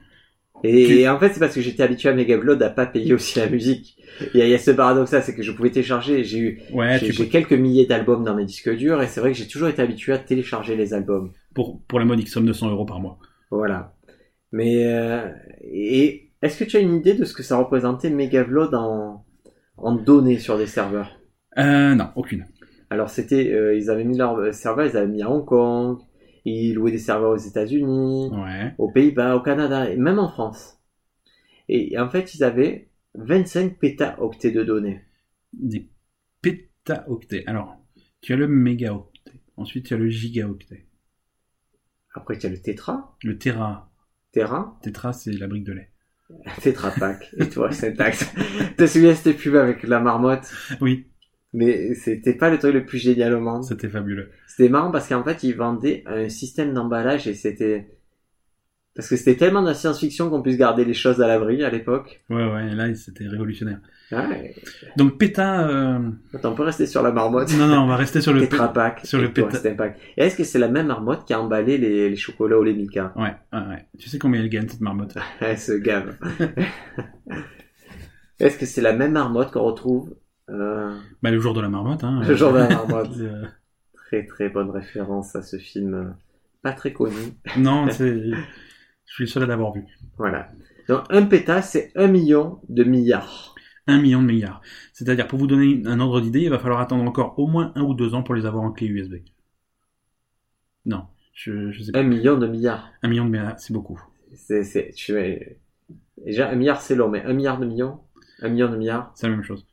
Et, 0.63 0.83
Tu- 0.87 1.01
et 1.01 1.09
en 1.09 1.19
fait, 1.19 1.33
c'est 1.33 1.41
parce 1.41 1.55
que 1.55 1.61
j'étais 1.61 1.83
habitué 1.83 2.09
à 2.09 2.15
Megavlod 2.15 2.63
à 2.63 2.71
pas 2.71 2.87
payer 2.87 3.15
aussi 3.15 3.39
la 3.39 3.49
musique. 3.49 3.97
Il 4.35 4.41
y 4.41 4.43
a, 4.43 4.47
il 4.47 4.51
y 4.51 4.55
a 4.55 4.59
ce 4.59 4.71
paradoxe 4.71 5.13
là, 5.13 5.23
c'est 5.23 5.35
que 5.35 5.43
je 5.43 5.53
pouvais 5.53 5.71
télécharger, 5.71 6.25
j'ai 6.25 6.39
eu, 6.39 6.61
Ouais, 6.69 6.99
j'ai 6.99 7.07
tu 7.07 7.13
j'ai 7.13 7.25
peux, 7.25 7.31
quelques 7.31 7.53
milliers 7.53 7.87
d'albums 7.87 8.25
dans 8.25 8.35
mes 8.35 8.45
disques 8.45 8.75
durs 8.75 9.03
et 9.03 9.07
c'est 9.07 9.21
vrai 9.21 9.33
que 9.33 9.39
j'ai 9.39 9.47
toujours 9.49 9.69
été 9.69 9.81
habitué 9.83 10.13
à 10.13 10.19
télécharger 10.19 10.77
les 10.77 10.93
albums. 10.95 11.33
pour, 11.55 11.81
pour 11.83 11.99
la 11.99 12.05
modique 12.05 12.29
somme 12.29 12.47
de 12.47 12.53
100 12.53 12.71
euros 12.71 12.85
par 12.87 13.01
mois. 13.01 13.19
Voilà. 13.51 13.95
Mais, 14.53 14.87
euh, 14.87 15.31
et 15.63 16.31
est-ce 16.43 16.59
que 16.65 16.65
tu 16.71 16.77
as 16.79 16.81
une 16.81 16.97
idée 16.97 17.15
de 17.15 17.25
ce 17.25 17.35
que 17.35 17.43
ça 17.45 17.59
représentait 17.59 18.11
Megavlod 18.11 18.75
en, 18.75 19.25
en 19.79 19.95
données 19.97 20.39
sur 20.39 20.59
des 20.59 20.67
serveurs? 20.67 21.21
Euh, 21.59 21.95
non, 21.95 22.11
aucune. 22.17 22.47
Alors 22.91 23.11
c'était, 23.11 23.53
euh, 23.53 23.77
ils 23.77 23.91
avaient 23.91 24.05
mis 24.05 24.17
leurs 24.19 24.53
serveurs, 24.55 24.87
ils 24.87 24.97
avaient 24.97 25.07
mis 25.09 25.23
à 25.23 25.31
Hong 25.31 25.45
Kong, 25.45 25.99
ils 26.45 26.75
louaient 26.75 26.91
des 26.93 26.99
serveurs 26.99 27.31
aux 27.33 27.37
États-Unis, 27.37 28.31
Ouais. 28.33 28.75
aux 28.79 28.91
Pays-Bas, 28.91 29.37
au 29.37 29.41
Canada 29.41 29.91
et 29.91 29.97
même 29.97 30.19
en 30.19 30.29
France. 30.29 30.79
Et 31.69 31.99
en 31.99 32.09
fait, 32.09 32.35
ils 32.35 32.43
avaient 32.45 32.89
25 33.15 33.79
pétaoctets 33.79 34.51
de 34.53 34.63
données. 34.65 35.03
Des 35.53 35.89
pétaoctets. 36.43 37.45
Alors, 37.47 37.77
tu 38.21 38.33
as 38.33 38.37
le 38.37 38.49
mégaoctet. 38.49 39.33
Ensuite, 39.57 39.87
tu 39.87 39.95
as 39.95 39.99
le 39.99 40.09
gigaoctet. 40.09 40.87
Après, 42.15 42.37
tu 42.39 42.47
as 42.47 42.51
le 42.51 42.61
tétra, 42.61 43.17
Le 43.23 43.39
téra. 43.39 43.91
téra, 44.33 44.79
Tétra, 44.83 45.13
c'est 45.13 45.33
la 45.33 45.47
brique 45.47 45.65
de 45.65 45.73
lait. 45.73 45.91
tétra 46.63 46.91
pack, 46.93 47.29
et 47.39 47.49
toi, 47.49 47.71
syntaxe. 47.73 48.33
Te 48.77 48.87
souviens 48.87 49.11
de 49.11 49.15
cette 49.17 49.37
pub 49.37 49.55
avec 49.57 49.83
la 49.83 50.01
marmotte? 50.01 50.51
Oui, 50.81 51.07
Mais 51.53 51.95
c'était 51.95 52.35
pas 52.35 52.49
le 52.49 52.59
truc 52.59 52.73
le 52.75 52.85
plus 52.85 52.99
génial 52.99 53.35
au 53.35 53.41
monde. 53.41 53.65
c'était 53.65 53.89
fabuleux. 53.89 54.31
C'était 54.47 54.69
marrant 54.69 54.91
parce 54.93 55.09
qu'en 55.09 55.25
fait, 55.25 55.43
ils 55.43 55.55
vendaient 55.57 56.05
un 56.07 56.29
système 56.29 56.73
d'emballage 56.73 57.27
et 57.27 57.35
c'était, 57.35 57.89
parce 58.95 59.09
que 59.09 59.17
c'était 59.17 59.37
tellement 59.37 59.63
de 59.63 59.67
la 59.67 59.75
science-fiction 59.75 60.31
qu'on 60.31 60.43
puisse 60.43 60.57
garder 60.59 60.85
les 60.85 60.95
choses 60.95 61.21
à 61.21 61.27
l'abri 61.27 61.65
à 61.65 61.71
l'époque. 61.71 62.23
Ouais, 62.31 62.45
ouais, 62.45 62.75
là, 62.75 62.95
c'était 62.95 63.27
révolutionnaire. 63.27 63.81
Ouais. 64.13 64.55
Donc, 64.97 65.19
péta... 65.19 65.69
euh, 65.69 65.99
Attends, 66.35 66.53
on 66.53 66.55
peut 66.55 66.63
rester 66.63 66.87
sur 66.87 67.03
la 67.03 67.11
marmotte. 67.11 67.53
Non, 67.57 67.67
non, 67.67 67.83
on 67.83 67.87
va 67.87 67.97
rester 67.97 68.21
sur 68.21 68.33
le... 68.33 68.41
Tetra 68.43 68.73
Pak. 68.73 69.01
sur 69.05 69.21
le 69.21 69.33
pack. 69.33 69.97
Et 70.17 70.25
est-ce 70.25 70.37
que 70.37 70.45
c'est 70.45 70.59
la 70.59 70.69
même 70.69 70.87
marmotte 70.87 71.25
qui 71.25 71.33
a 71.33 71.41
emballé 71.41 71.79
les, 71.79 72.11
les 72.11 72.17
chocolats 72.17 72.59
au 72.59 72.63
lait 72.65 72.75
Milka? 72.75 73.13
Ouais, 73.17 73.35
ouais, 73.53 73.69
ouais. 73.69 73.87
Tu 73.99 74.09
sais 74.09 74.19
combien 74.19 74.41
elle 74.41 74.49
gagne, 74.49 74.69
cette 74.69 74.81
marmotte? 74.81 75.17
Elle 75.41 75.59
se 75.59 75.73
gave. 75.73 76.17
est-ce 78.39 78.57
que 78.59 78.67
c'est 78.67 78.81
la 78.83 78.93
même 78.93 79.13
marmotte 79.13 79.53
qu'on 79.53 79.63
retrouve 79.65 80.15
Bah, 81.23 81.31
le 81.31 81.41
jour 81.41 81.55
de 81.55 81.61
la 81.61 81.69
marmotte, 81.69 82.05
hein. 82.05 82.23
Le 82.27 82.35
jour 82.35 82.53
de 82.53 82.59
la 82.59 82.69
marmotte. 82.71 83.17
Euh, 83.19 83.45
Très 83.95 84.27
très 84.27 84.49
bonne 84.49 84.71
référence 84.71 85.37
à 85.37 85.43
ce 85.43 85.57
film 85.57 85.95
euh, 85.95 86.11
pas 86.63 86.73
très 86.73 86.93
connu. 86.93 87.17
non. 87.57 87.89
Je 87.89 88.35
suis 89.07 89.25
le 89.25 89.29
seul 89.29 89.43
à 89.45 89.47
l'avoir 89.47 89.73
vu. 89.73 89.85
Voilà. 90.19 90.49
Donc 90.89 91.05
un 91.11 91.23
péta, 91.23 91.63
c'est 91.63 91.93
un 91.95 92.09
million 92.09 92.61
de 92.69 92.85
milliards. 92.85 93.55
Un 93.87 94.01
million 94.01 94.21
de 94.21 94.27
milliards. 94.27 94.61
C'est-à-dire, 94.93 95.27
pour 95.27 95.39
vous 95.39 95.47
donner 95.47 95.83
un 95.87 96.01
ordre 96.01 96.21
d'idée, 96.21 96.43
il 96.43 96.51
va 96.51 96.59
falloir 96.59 96.81
attendre 96.81 97.05
encore 97.05 97.39
au 97.39 97.47
moins 97.47 97.73
un 97.77 97.83
ou 97.83 97.95
deux 97.95 98.15
ans 98.15 98.23
pour 98.23 98.35
les 98.35 98.47
avoir 98.47 98.63
en 98.65 98.73
clé 98.73 98.87
USB. 98.87 99.17
Non, 100.87 101.07
je, 101.35 101.71
je 101.71 101.83
sais 101.83 101.93
pas. 101.93 102.01
Un 102.01 102.05
million 102.05 102.37
de 102.37 102.47
milliards. 102.47 102.91
Un 103.03 103.09
million 103.09 103.25
de 103.25 103.31
milliards, 103.31 103.59
c'est 103.59 103.73
beaucoup. 103.73 104.01
C'est, 104.35 104.63
c'est, 104.65 104.93
déjà 106.25 106.51
un 106.51 106.55
milliard 106.55 106.81
c'est 106.81 106.95
long, 106.95 107.09
mais 107.09 107.23
un 107.25 107.33
milliard 107.33 107.59
de 107.59 107.67
millions, 107.67 108.01
un 108.41 108.49
million 108.49 108.69
de 108.69 108.77
milliards. 108.77 109.13
C'est 109.15 109.29
la 109.29 109.35
même 109.35 109.45
chose. 109.45 109.67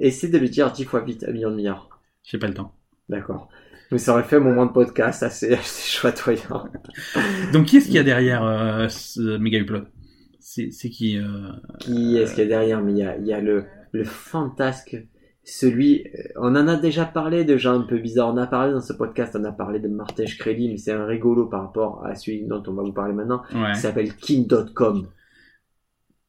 Essaie 0.00 0.28
de 0.28 0.38
le 0.38 0.48
dire 0.48 0.70
dix 0.72 0.84
fois 0.84 1.00
vite, 1.00 1.24
un 1.26 1.32
million 1.32 1.50
de 1.50 1.56
milliards. 1.56 1.88
J'ai 2.24 2.38
pas 2.38 2.48
le 2.48 2.54
temps. 2.54 2.74
D'accord. 3.08 3.48
Mais 3.90 3.98
ça 3.98 4.12
aurait 4.12 4.24
fait 4.24 4.36
un 4.36 4.40
moment 4.40 4.66
de 4.66 4.72
podcast 4.72 5.22
assez, 5.22 5.52
assez 5.54 5.90
chatoyant. 5.90 6.68
Donc, 7.52 7.66
qui 7.66 7.78
est-ce 7.78 7.86
qu'il 7.86 7.94
y 7.94 7.98
a 7.98 8.04
derrière 8.04 8.44
euh, 8.44 8.88
ce 8.88 9.38
méga 9.38 9.58
upload 9.58 9.86
C'est 10.40 10.70
qui 10.90 11.18
euh, 11.18 11.50
Qui 11.80 12.16
est-ce 12.18 12.34
qu'il 12.34 12.44
y 12.44 12.46
a 12.46 12.48
derrière? 12.48 12.82
Mais 12.82 12.92
il 12.92 12.98
y 12.98 13.02
a, 13.02 13.16
il 13.16 13.26
y 13.26 13.32
a 13.32 13.40
le, 13.40 13.64
le 13.92 14.04
fantasque, 14.04 14.96
celui, 15.42 16.06
euh, 16.06 16.22
on 16.36 16.54
en 16.54 16.68
a 16.68 16.76
déjà 16.76 17.06
parlé 17.06 17.44
de 17.44 17.56
gens 17.56 17.80
un 17.80 17.84
peu 17.86 17.98
bizarres. 17.98 18.34
On 18.34 18.36
a 18.36 18.46
parlé 18.46 18.72
dans 18.72 18.82
ce 18.82 18.92
podcast, 18.92 19.34
on 19.40 19.44
a 19.44 19.52
parlé 19.52 19.80
de 19.80 19.88
Martin 19.88 20.26
Shkreli, 20.26 20.68
mais 20.68 20.76
c'est 20.76 20.92
un 20.92 21.06
rigolo 21.06 21.46
par 21.46 21.62
rapport 21.62 22.04
à 22.04 22.14
celui 22.14 22.46
dont 22.46 22.62
on 22.66 22.74
va 22.74 22.82
vous 22.82 22.92
parler 22.92 23.14
maintenant. 23.14 23.42
Ouais. 23.54 23.70
Il 23.70 23.76
s'appelle 23.76 24.14
Kim.com. 24.14 25.08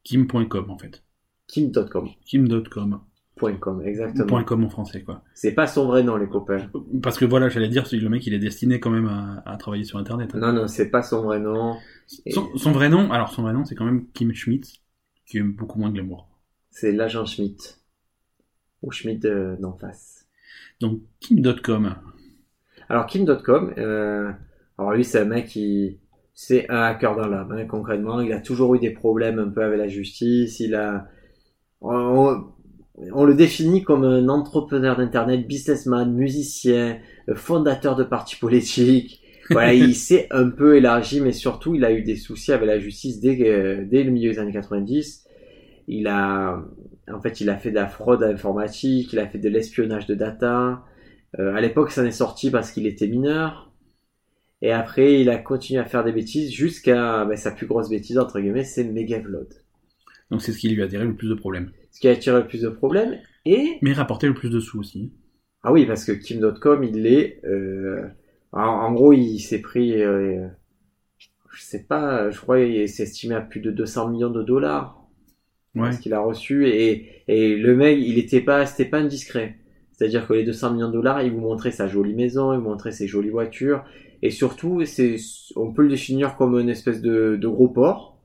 Kim.com 0.02 0.70
en 0.70 0.78
fait. 0.78 1.02
Kim.com. 1.46 2.08
Kim.com. 2.24 3.00
.com, 3.40 3.82
exactement. 3.84 4.26
Point 4.26 4.44
.com 4.44 4.64
en 4.64 4.68
français 4.68 5.02
quoi. 5.02 5.22
C'est 5.34 5.52
pas 5.52 5.66
son 5.66 5.86
vrai 5.86 6.02
nom, 6.02 6.16
les 6.16 6.28
copains. 6.28 6.70
Parce 7.02 7.18
que 7.18 7.24
voilà, 7.24 7.48
j'allais 7.48 7.68
dire, 7.68 7.84
le 7.92 8.08
mec 8.08 8.26
il 8.26 8.34
est 8.34 8.38
destiné 8.38 8.80
quand 8.80 8.90
même 8.90 9.06
à, 9.08 9.42
à 9.46 9.56
travailler 9.56 9.84
sur 9.84 9.98
Internet. 9.98 10.30
hein. 10.34 10.38
Non, 10.38 10.52
non, 10.52 10.66
c'est 10.68 10.90
pas 10.90 11.02
son 11.02 11.22
vrai 11.22 11.40
nom. 11.40 11.76
Et 12.26 12.32
Son, 12.32 12.48
son 12.56 12.72
vrai 12.72 12.88
nom, 12.88 13.10
alors 13.12 13.32
son 13.32 13.42
vrai 13.42 13.52
nom 13.52 13.64
c'est 13.64 13.74
quand 13.74 13.84
même 13.84 14.06
Kim 14.12 14.32
Schmidt, 14.32 14.80
qui 15.26 15.38
est 15.38 15.42
beaucoup 15.42 15.78
moins 15.78 15.90
glamour. 15.90 16.28
C'est 16.70 16.92
l'agent 16.92 17.24
Schmidt. 17.26 17.76
Ou 18.82 18.90
Schmidt 18.92 19.26
euh, 19.26 19.56
d'en 19.56 19.72
face. 19.74 20.26
Donc 20.80 21.00
Kim.com. 21.20 21.94
Alors, 22.88 23.06
Kim.com, 23.06 23.72
euh, 23.78 24.32
alors 24.78 24.92
lui, 24.92 25.04
c'est 25.04 25.20
un 25.20 25.24
mec 25.26 25.46
qui, 25.46 25.98
c'est 26.34 26.68
un 26.70 26.80
hacker 26.82 27.14
dans 27.14 27.28
l'âme, 27.28 27.52
hein, 27.52 27.66
concrètement. 27.66 28.20
Il 28.20 28.32
a 28.32 28.40
toujours 28.40 28.74
eu 28.74 28.78
des 28.78 28.90
problèmes 28.90 29.38
un 29.38 29.48
peu 29.48 29.62
avec 29.62 29.78
la 29.78 29.86
justice. 29.86 30.58
Il 30.60 30.74
a, 30.74 31.06
on, 31.82 32.46
on 33.12 33.24
le 33.24 33.34
définit 33.34 33.82
comme 33.82 34.04
un 34.04 34.28
entrepreneur 34.28 34.96
d'internet, 34.96 35.46
businessman, 35.46 36.12
musicien, 36.12 36.98
fondateur 37.34 37.96
de 37.96 38.04
partis 38.04 38.36
politiques. 38.36 39.18
Voilà, 39.52 39.74
il 39.74 39.96
s'est 39.96 40.28
un 40.30 40.48
peu 40.48 40.76
élargi, 40.76 41.20
mais 41.20 41.32
surtout, 41.32 41.74
il 41.74 41.84
a 41.84 41.90
eu 41.90 42.02
des 42.02 42.14
soucis 42.14 42.52
avec 42.52 42.68
la 42.68 42.78
justice 42.78 43.18
dès, 43.18 43.36
euh, 43.48 43.84
dès 43.84 44.04
le 44.04 44.12
milieu 44.12 44.30
des 44.30 44.38
années 44.38 44.52
90. 44.52 45.26
Il 45.88 46.06
a, 46.06 46.62
en 47.12 47.20
fait, 47.20 47.40
il 47.40 47.50
a 47.50 47.56
fait 47.56 47.70
de 47.70 47.74
la 47.74 47.88
fraude 47.88 48.22
informatique, 48.22 49.12
il 49.12 49.18
a 49.18 49.26
fait 49.26 49.38
de 49.38 49.48
l'espionnage 49.48 50.06
de 50.06 50.14
data. 50.14 50.84
Euh, 51.40 51.52
à 51.52 51.60
l'époque, 51.60 51.90
ça 51.90 52.02
en 52.02 52.04
est 52.04 52.12
sorti 52.12 52.52
parce 52.52 52.70
qu'il 52.70 52.86
était 52.86 53.08
mineur. 53.08 53.72
Et 54.62 54.70
après, 54.70 55.20
il 55.20 55.30
a 55.30 55.38
continué 55.38 55.80
à 55.80 55.84
faire 55.84 56.04
des 56.04 56.12
bêtises 56.12 56.52
jusqu'à 56.52 57.24
ben, 57.24 57.36
sa 57.36 57.50
plus 57.50 57.66
grosse 57.66 57.88
bêtise, 57.88 58.18
entre 58.18 58.38
guillemets, 58.38 58.62
c'est 58.62 58.84
Megavlod. 58.84 59.48
Donc 60.30 60.42
c'est 60.42 60.52
ce 60.52 60.58
qui 60.58 60.68
lui 60.68 60.80
a 60.82 60.84
attiré 60.84 61.04
le 61.04 61.16
plus 61.16 61.28
de 61.28 61.34
problèmes. 61.34 61.72
Ce 61.90 62.00
qui 62.00 62.08
a 62.08 62.12
attiré 62.12 62.40
le 62.40 62.46
plus 62.46 62.62
de 62.62 62.68
problèmes. 62.68 63.18
Et, 63.44 63.78
Mais 63.82 63.92
rapporté 63.92 64.26
le 64.26 64.34
plus 64.34 64.50
de 64.50 64.60
sous 64.60 64.78
aussi. 64.78 65.12
ah 65.62 65.72
oui, 65.72 65.86
parce 65.86 66.04
que 66.04 66.12
Kim.com, 66.12 66.84
il 66.84 67.06
est, 67.06 67.40
euh, 67.44 68.06
en, 68.52 68.60
en 68.62 68.92
gros, 68.92 69.12
il 69.12 69.38
s'est 69.40 69.60
pris, 69.60 70.02
euh, 70.02 70.46
je 71.52 71.62
sais 71.62 71.84
pas, 71.84 72.30
je 72.30 72.40
crois, 72.40 72.60
il 72.60 72.88
s'est 72.88 73.04
estimé 73.04 73.34
à 73.34 73.40
plus 73.40 73.60
de 73.60 73.70
200 73.70 74.08
millions 74.10 74.30
de 74.30 74.42
dollars. 74.42 74.96
Ouais. 75.76 75.92
ce 75.92 76.00
qu'il 76.00 76.14
a 76.14 76.20
reçu 76.20 76.66
et, 76.68 77.22
et 77.28 77.56
le 77.56 77.76
mec 77.76 77.96
il 78.00 78.18
était 78.18 78.40
pas 78.40 78.66
c'était 78.66 78.90
pas 78.90 78.98
indiscret 78.98 79.56
c'est 79.92 80.04
à 80.06 80.08
dire 80.08 80.26
que 80.26 80.32
les 80.32 80.42
200 80.42 80.72
millions 80.74 80.88
de 80.88 80.94
dollars 80.94 81.22
il 81.22 81.30
vous 81.30 81.38
montrait 81.40 81.70
sa 81.70 81.86
jolie 81.86 82.14
maison 82.14 82.52
il 82.52 82.58
vous 82.58 82.68
montrait 82.68 82.90
ses 82.90 83.06
jolies 83.06 83.28
voitures 83.30 83.84
et 84.20 84.30
surtout 84.30 84.84
c'est 84.84 85.14
on 85.54 85.72
peut 85.72 85.82
le 85.84 85.90
définir 85.90 86.34
comme 86.34 86.58
une 86.58 86.68
espèce 86.70 87.00
de, 87.00 87.36
de 87.40 87.46
gros 87.48 87.68
porc 87.68 88.18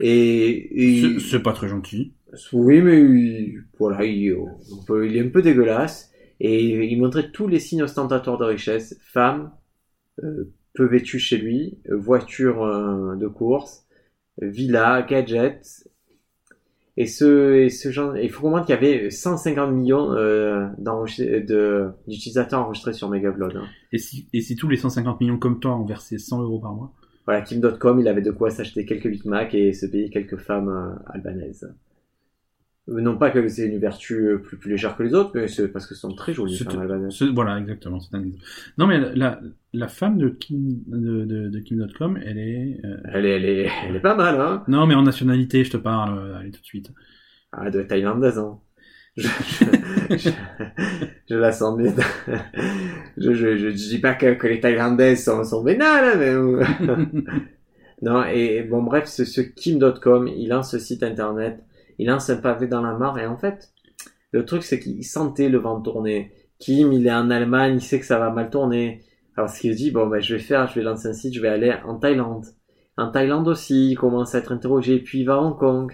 et, 0.00 1.08
et- 1.08 1.20
C'est- 1.20 1.20
C'est 1.30 1.42
pas 1.42 1.52
très 1.52 1.68
gentil. 1.68 2.14
Oui 2.52 2.80
mais 2.80 3.00
il- 3.00 3.62
voilà 3.78 4.04
il, 4.04 4.34
on 4.34 4.82
peut- 4.86 5.06
il 5.06 5.16
est 5.16 5.20
un 5.24 5.28
peu 5.28 5.42
dégueulasse 5.42 6.10
et 6.40 6.86
il 6.86 6.98
montrait 7.00 7.30
tous 7.30 7.46
les 7.46 7.58
signes 7.60 7.82
ostentatoires 7.82 8.38
de 8.38 8.44
richesse 8.44 8.98
femmes 9.02 9.50
euh, 10.24 10.52
peu 10.74 10.86
vêtues 10.86 11.18
chez 11.18 11.38
lui 11.38 11.78
voitures 11.90 12.62
euh, 12.64 13.16
de 13.16 13.28
course 13.28 13.84
villa 14.40 15.02
gadgets 15.02 15.88
et 16.98 17.06
ce, 17.06 17.54
et 17.54 17.70
ce 17.70 17.90
genre, 17.90 18.18
il 18.18 18.28
faut 18.30 18.42
comprendre 18.42 18.66
qu'il 18.66 18.74
y 18.74 18.78
avait 18.78 19.10
150 19.10 19.72
millions 19.72 20.12
euh, 20.12 20.66
d'utilisateurs 22.06 22.60
enregistrés 22.60 22.92
sur 22.92 23.08
Megablood. 23.08 23.56
hein. 23.56 23.66
Et 23.92 23.98
si, 23.98 24.28
et 24.34 24.42
si 24.42 24.56
tous 24.56 24.68
les 24.68 24.76
150 24.76 25.18
millions 25.20 25.38
comme 25.38 25.58
toi 25.58 25.74
ont 25.74 25.86
versé 25.86 26.18
100 26.18 26.42
euros 26.42 26.58
par 26.58 26.74
mois? 26.74 26.92
Voilà, 27.24 27.40
Kim.com, 27.40 27.98
il 28.00 28.08
avait 28.08 28.20
de 28.20 28.30
quoi 28.30 28.50
s'acheter 28.50 28.84
quelques 28.84 29.08
Big 29.08 29.24
Mac 29.24 29.54
et 29.54 29.72
se 29.72 29.86
payer 29.86 30.10
quelques 30.10 30.36
femmes 30.36 30.68
euh, 30.68 30.92
albanaises. 31.06 31.72
Euh, 32.88 33.00
Non 33.00 33.16
pas 33.16 33.30
que 33.30 33.46
c'est 33.48 33.66
une 33.66 33.78
vertu 33.78 34.14
euh, 34.28 34.38
plus, 34.38 34.56
plus 34.58 34.70
légère 34.70 34.96
que 34.96 35.02
les 35.02 35.14
autres, 35.14 35.30
mais 35.34 35.46
c'est 35.48 35.68
parce 35.68 35.86
que 35.86 35.94
sont 35.94 36.14
très 36.14 36.32
jolies 36.34 36.60
Voilà, 37.34 37.58
exactement. 37.58 37.98
un. 38.12 38.24
Non, 38.78 38.86
mais 38.86 38.98
la, 39.14 39.40
la 39.72 39.88
femme 39.88 40.18
de 40.18 40.28
Kim, 40.28 40.80
de, 40.86 41.24
de, 41.24 41.48
de 41.48 41.58
Kim.com, 41.60 42.18
elle 42.24 42.38
est... 42.38 42.80
euh, 42.84 42.96
Elle 43.12 43.26
est, 43.26 43.36
elle 43.36 43.44
est, 43.44 43.68
elle 43.88 43.96
est 43.96 44.00
pas 44.00 44.14
mal, 44.16 44.40
hein 44.40 44.64
Non, 44.68 44.86
mais 44.86 44.94
en 44.94 45.02
nationalité, 45.02 45.62
je 45.64 45.70
te 45.70 45.76
parle, 45.76 46.36
allez 46.36 46.50
tout 46.50 46.60
de 46.60 46.66
suite. 46.66 46.90
Ah, 47.52 47.70
de 47.70 47.82
thaïlandaise, 47.82 48.38
hein. 48.38 48.58
je, 49.16 49.28
je, 49.28 50.16
je, 50.16 50.30
je 51.28 51.34
la 51.36 51.52
sens 51.52 51.76
bien. 51.78 51.94
je, 53.16 53.32
je, 53.34 53.56
je, 53.58 53.68
dis 53.68 53.98
pas 54.00 54.14
que, 54.14 54.34
que 54.34 54.46
les 54.46 54.58
Thaïlandaises 54.60 55.22
sont, 55.24 55.44
sont 55.44 55.62
vénales, 55.62 56.18
mais... 56.18 56.32
non, 58.02 58.24
et 58.24 58.62
bon, 58.62 58.82
bref, 58.82 59.06
ce, 59.06 59.24
ce 59.24 59.40
Kim.com, 59.40 60.26
il 60.28 60.48
lance 60.48 60.72
ce 60.72 60.78
site 60.78 61.02
internet, 61.02 61.62
il 61.98 62.08
lance 62.08 62.30
un 62.30 62.36
pavé 62.36 62.66
dans 62.66 62.82
la 62.82 62.96
mare, 62.96 63.18
et 63.18 63.26
en 63.26 63.36
fait, 63.36 63.72
le 64.32 64.44
truc, 64.44 64.62
c'est 64.62 64.80
qu'il 64.80 65.04
sentait 65.04 65.48
le 65.48 65.58
vent 65.58 65.80
tourner. 65.80 66.32
Kim, 66.58 66.92
il 66.92 67.06
est 67.06 67.12
en 67.12 67.30
Allemagne, 67.30 67.74
il 67.76 67.82
sait 67.82 68.00
que 68.00 68.06
ça 68.06 68.18
va 68.18 68.30
mal 68.30 68.50
tourner. 68.50 69.02
Alors, 69.36 69.50
ce 69.50 69.60
qu'il 69.60 69.74
dit, 69.74 69.90
bon, 69.90 70.06
ben, 70.06 70.20
je 70.20 70.34
vais 70.34 70.40
faire, 70.40 70.68
je 70.68 70.74
vais 70.76 70.82
lancer 70.82 71.08
un 71.08 71.12
site, 71.12 71.34
je 71.34 71.40
vais 71.40 71.48
aller 71.48 71.74
en 71.84 71.96
Thaïlande. 71.96 72.46
En 72.96 73.10
Thaïlande 73.10 73.48
aussi, 73.48 73.90
il 73.90 73.96
commence 73.96 74.34
à 74.34 74.38
être 74.38 74.52
interrogé, 74.52 74.98
puis 74.98 75.20
il 75.20 75.24
va 75.24 75.34
à 75.34 75.38
Hong 75.38 75.58
Kong. 75.58 75.92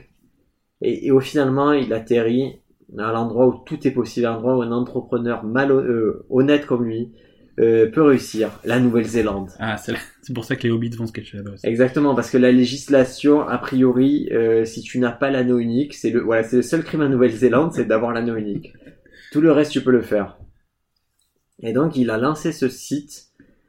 Et, 0.80 1.10
au 1.10 1.20
finalement, 1.20 1.72
il 1.72 1.92
atterrit 1.92 2.60
à 2.96 3.12
l'endroit 3.12 3.46
où 3.48 3.64
tout 3.64 3.86
est 3.86 3.90
possible, 3.90 4.26
à 4.26 4.30
l'endroit 4.30 4.56
où 4.56 4.62
un 4.62 4.72
entrepreneur 4.72 5.44
mal, 5.44 5.70
euh, 5.72 6.26
honnête 6.30 6.66
comme 6.66 6.84
lui 6.84 7.12
euh, 7.58 7.90
peut 7.90 8.02
réussir, 8.02 8.50
la 8.64 8.78
Nouvelle-Zélande. 8.78 9.50
Ah, 9.58 9.76
c'est 9.76 10.32
pour 10.32 10.44
ça 10.44 10.54
que 10.56 10.62
les 10.62 10.70
hobbits 10.70 10.90
vont 10.90 11.06
se 11.06 11.12
cacher 11.12 11.38
là-bas 11.38 11.52
aussi. 11.52 11.66
Exactement, 11.66 12.14
parce 12.14 12.30
que 12.30 12.38
la 12.38 12.52
législation, 12.52 13.40
a 13.40 13.58
priori, 13.58 14.28
euh, 14.32 14.64
si 14.64 14.82
tu 14.82 14.98
n'as 14.98 15.10
pas 15.12 15.30
l'anneau 15.30 15.58
unique, 15.58 15.94
c'est 15.94 16.10
le 16.10 16.20
voilà, 16.20 16.42
c'est 16.44 16.56
le 16.56 16.62
seul 16.62 16.84
crime 16.84 17.02
en 17.02 17.08
Nouvelle-Zélande, 17.08 17.72
c'est 17.72 17.86
d'avoir 17.86 18.12
l'anneau 18.12 18.36
unique. 18.36 18.72
Tout 19.32 19.40
le 19.40 19.50
reste, 19.52 19.72
tu 19.72 19.82
peux 19.82 19.90
le 19.90 20.02
faire. 20.02 20.38
Et 21.62 21.72
donc, 21.72 21.96
il 21.96 22.10
a 22.10 22.18
lancé 22.18 22.52
ce 22.52 22.68
site 22.68 23.28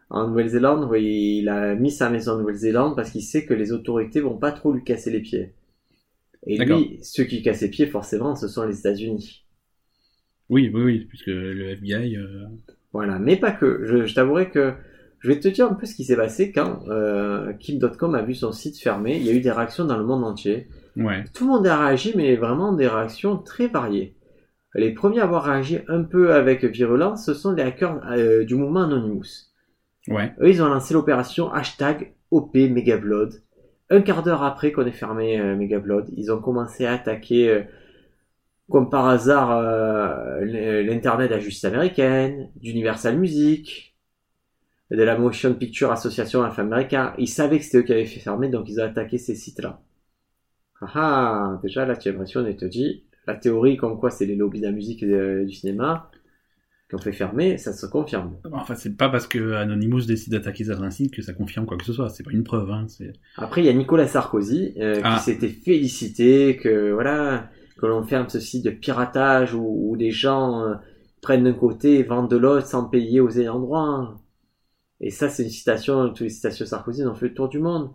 en 0.10 0.28
Nouvelle-Zélande, 0.28 0.90
où 0.90 0.96
il 0.96 1.50
a 1.50 1.76
mis 1.76 1.92
sa 1.92 2.10
maison 2.10 2.34
en 2.34 2.38
Nouvelle-Zélande 2.40 2.96
parce 2.96 3.12
qu'il 3.12 3.24
sait 3.24 3.46
que 3.46 3.54
les 3.54 3.72
autorités 3.72 4.22
vont 4.22 4.38
pas 4.38 4.52
trop 4.52 4.72
lui 4.72 4.84
casser 4.84 5.12
les 5.12 5.22
pieds. 5.22 5.54
Et 6.48 6.58
lui, 6.58 7.00
ceux 7.02 7.24
qui 7.26 7.42
cassent 7.42 7.62
les 7.62 7.70
pieds, 7.70 7.88
forcément, 7.88 8.36
ce 8.36 8.48
sont 8.48 8.66
les 8.66 8.80
États-Unis. 8.80 9.46
Oui, 10.50 10.72
oui, 10.74 10.82
oui, 10.82 11.00
puisque 11.08 11.28
le 11.28 11.70
FBI. 11.72 12.16
euh, 12.18 12.46
Voilà, 12.94 13.20
mais 13.20 13.36
pas 13.36 13.52
que. 13.52 13.86
Je, 13.86 14.06
je 14.06 14.16
t'avouerai 14.16 14.50
que 14.50 14.74
je 15.20 15.28
vais 15.28 15.40
te 15.40 15.48
dire 15.48 15.70
un 15.70 15.74
peu 15.74 15.86
ce 15.86 15.96
qui 15.96 16.06
s'est 16.06 16.16
passé 16.16 16.52
quand 16.52 16.82
euh, 16.88 17.54
Kim.com 17.54 18.16
a 18.16 18.22
vu 18.22 18.34
son 18.34 18.52
site 18.52 18.80
fermé. 18.80 19.18
Il 19.18 19.24
y 19.26 19.30
a 19.30 19.34
eu 19.34 19.42
des 19.42 19.52
réactions 19.52 19.86
dans 19.86 19.98
le 19.98 20.06
monde 20.06 20.24
entier. 20.24 20.68
Ouais. 20.96 21.26
Tout 21.34 21.46
le 21.46 21.52
monde 21.52 21.68
a 21.68 21.78
réagi, 21.78 22.14
mais 22.16 22.36
vraiment 22.36 22.74
des 22.74 22.88
réactions 22.88 23.38
très 23.38 23.68
variées. 23.68 24.16
Les 24.76 24.92
premiers 24.92 25.20
à 25.20 25.24
avoir 25.24 25.44
réagi 25.44 25.80
un 25.88 26.04
peu 26.04 26.34
avec 26.34 26.64
virulence, 26.64 27.26
ce 27.26 27.34
sont 27.34 27.54
les 27.54 27.64
hackers 27.64 28.02
euh, 28.12 28.46
du 28.46 28.56
mouvement 28.56 28.84
Anonymous. 28.84 29.50
Ouais. 30.08 30.32
Eux, 30.42 30.50
ils 30.50 30.62
ont 30.62 30.68
lancé 30.68 30.94
l'opération 30.94 31.52
hashtag 31.52 32.14
OP 32.32 32.54
Megablood. 32.56 33.42
Un 33.90 34.02
quart 34.02 34.22
d'heure 34.22 34.44
après 34.44 34.72
qu'on 34.72 34.86
ait 34.86 34.92
fermé 34.92 35.40
euh, 35.40 35.56
Megablood, 35.56 36.10
ils 36.16 36.32
ont 36.32 36.40
commencé 36.40 36.86
à 36.86 36.94
attaquer, 36.94 37.50
euh, 37.50 37.62
comme 38.70 38.90
par 38.90 39.08
hasard, 39.08 39.52
euh, 39.52 40.44
l'Internet 40.84 41.32
à 41.32 41.40
justice 41.40 41.66
américaine, 41.66 42.50
d'Universal 42.56 43.18
Music, 43.18 43.96
de 44.92 45.04
la 45.04 45.18
Motion 45.18 45.54
Picture 45.54 45.92
Association 45.92 46.44
afro-américaine. 46.44 47.12
Ils 47.18 47.28
savaient 47.28 47.60
que 47.60 47.64
c'était 47.66 47.78
eux 47.80 47.84
qui 47.84 47.94
avaient 47.94 48.06
fait 48.06 48.20
fermer, 48.20 48.50
donc 48.50 48.70
ils 48.70 48.80
ont 48.80 48.84
attaqué 48.86 49.18
ces 49.18 49.36
sites-là. 49.36 49.82
Ah 50.82 50.92
ah, 50.96 51.60
déjà 51.62 51.86
là, 51.86 51.96
tu 51.96 52.08
as 52.08 52.12
l'impression 52.12 52.42
de 52.42 52.52
te 52.54 52.66
dire, 52.66 52.96
la 53.28 53.36
théorie 53.36 53.78
comme 53.78 54.00
quoi 54.00 54.10
c'est 54.10 54.26
les 54.26 54.36
lobbies 54.36 54.62
de 54.62 54.66
la 54.66 54.72
musique 54.72 55.04
et 55.04 55.08
de- 55.08 55.44
du 55.46 55.54
cinéma 55.54 56.10
qui 56.90 56.96
ont 56.96 57.00
fait 57.00 57.12
fermer, 57.12 57.58
ça 57.60 57.72
se 57.74 57.86
confirme. 57.86 58.38
Enfin, 58.52 58.74
c'est 58.74 58.98
pas 58.98 59.10
parce 59.10 59.28
que 59.28 59.54
Anonymous 59.54 60.06
décide 60.08 60.34
d'attaquer 60.34 60.64
certains 60.64 60.90
sites 60.90 61.14
que 61.14 61.22
ça 61.22 61.34
confirme 61.34 61.68
quoi 61.68 61.78
que 61.78 61.86
ce 61.86 61.94
soit. 61.94 62.10
C'est 62.10 62.24
pas 62.24 62.32
une 62.32 62.44
preuve. 62.44 62.72
Hein. 62.72 62.88
Après, 63.38 63.62
il 63.62 63.66
y 63.66 63.70
a 63.70 63.74
Nicolas 63.74 64.08
Sarkozy 64.08 64.74
euh, 64.80 65.00
Ah. 65.04 65.18
qui 65.18 65.26
s'était 65.26 65.50
félicité 65.50 66.58
que 66.58 66.92
voilà 66.92 67.52
que 67.80 67.86
l'on 67.86 68.04
ferme 68.04 68.30
ce 68.30 68.40
site 68.40 68.66
de 68.66 68.72
piratage 68.72 69.54
où, 69.54 69.92
où 69.92 69.98
des 69.98 70.12
gens 70.12 70.62
euh, 70.64 70.76
prennent 71.22 71.44
d'un 71.44 71.54
côté 71.54 72.00
et 72.00 72.04
vendent 72.04 72.30
de 72.30 72.38
l'autre 72.38 72.68
sans 72.68 72.86
payer 72.86 73.20
aux 73.20 73.30
ayants 73.30 73.60
droit. 73.60 74.16
Et 75.02 75.12
ça, 75.12 75.30
c'est 75.30 75.44
une 75.44 75.50
citation. 75.50 76.10
Toutes 76.10 76.22
les 76.22 76.30
citations 76.30 76.66
de 76.66 76.70
Sarkozy 76.70 77.06
ont 77.06 77.16
fait 77.16 77.30
le 77.30 77.34
tour 77.34 77.50
du 77.50 77.60
monde. 77.60 77.92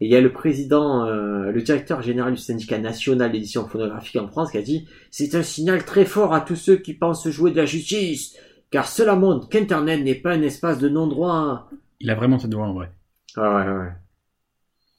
Et 0.00 0.06
il 0.06 0.10
y 0.10 0.16
a 0.16 0.20
le 0.20 0.32
président, 0.32 1.06
euh, 1.06 1.50
le 1.50 1.62
directeur 1.62 2.02
général 2.02 2.34
du 2.34 2.40
syndicat 2.40 2.78
national 2.78 3.30
d'édition 3.30 3.66
phonographique 3.66 4.16
en 4.16 4.28
France 4.28 4.50
qui 4.50 4.58
a 4.58 4.62
dit 4.62 4.88
c'est 5.10 5.36
un 5.36 5.42
signal 5.42 5.84
très 5.84 6.04
fort 6.04 6.34
à 6.34 6.40
tous 6.40 6.56
ceux 6.56 6.76
qui 6.76 6.94
pensent 6.94 7.28
jouer 7.28 7.52
de 7.52 7.56
la 7.56 7.64
justice, 7.64 8.36
car 8.70 8.88
cela 8.88 9.14
montre 9.14 9.48
qu'Internet 9.48 10.02
n'est 10.02 10.16
pas 10.16 10.32
un 10.32 10.42
espace 10.42 10.78
de 10.78 10.88
non-droit. 10.88 11.70
Il 12.00 12.10
a 12.10 12.16
vraiment 12.16 12.40
cette 12.40 12.52
voix 12.52 12.66
en 12.66 12.74
vrai. 12.74 12.90
Ah 13.36 13.56
ouais, 13.56 13.72
ouais. 13.72 13.92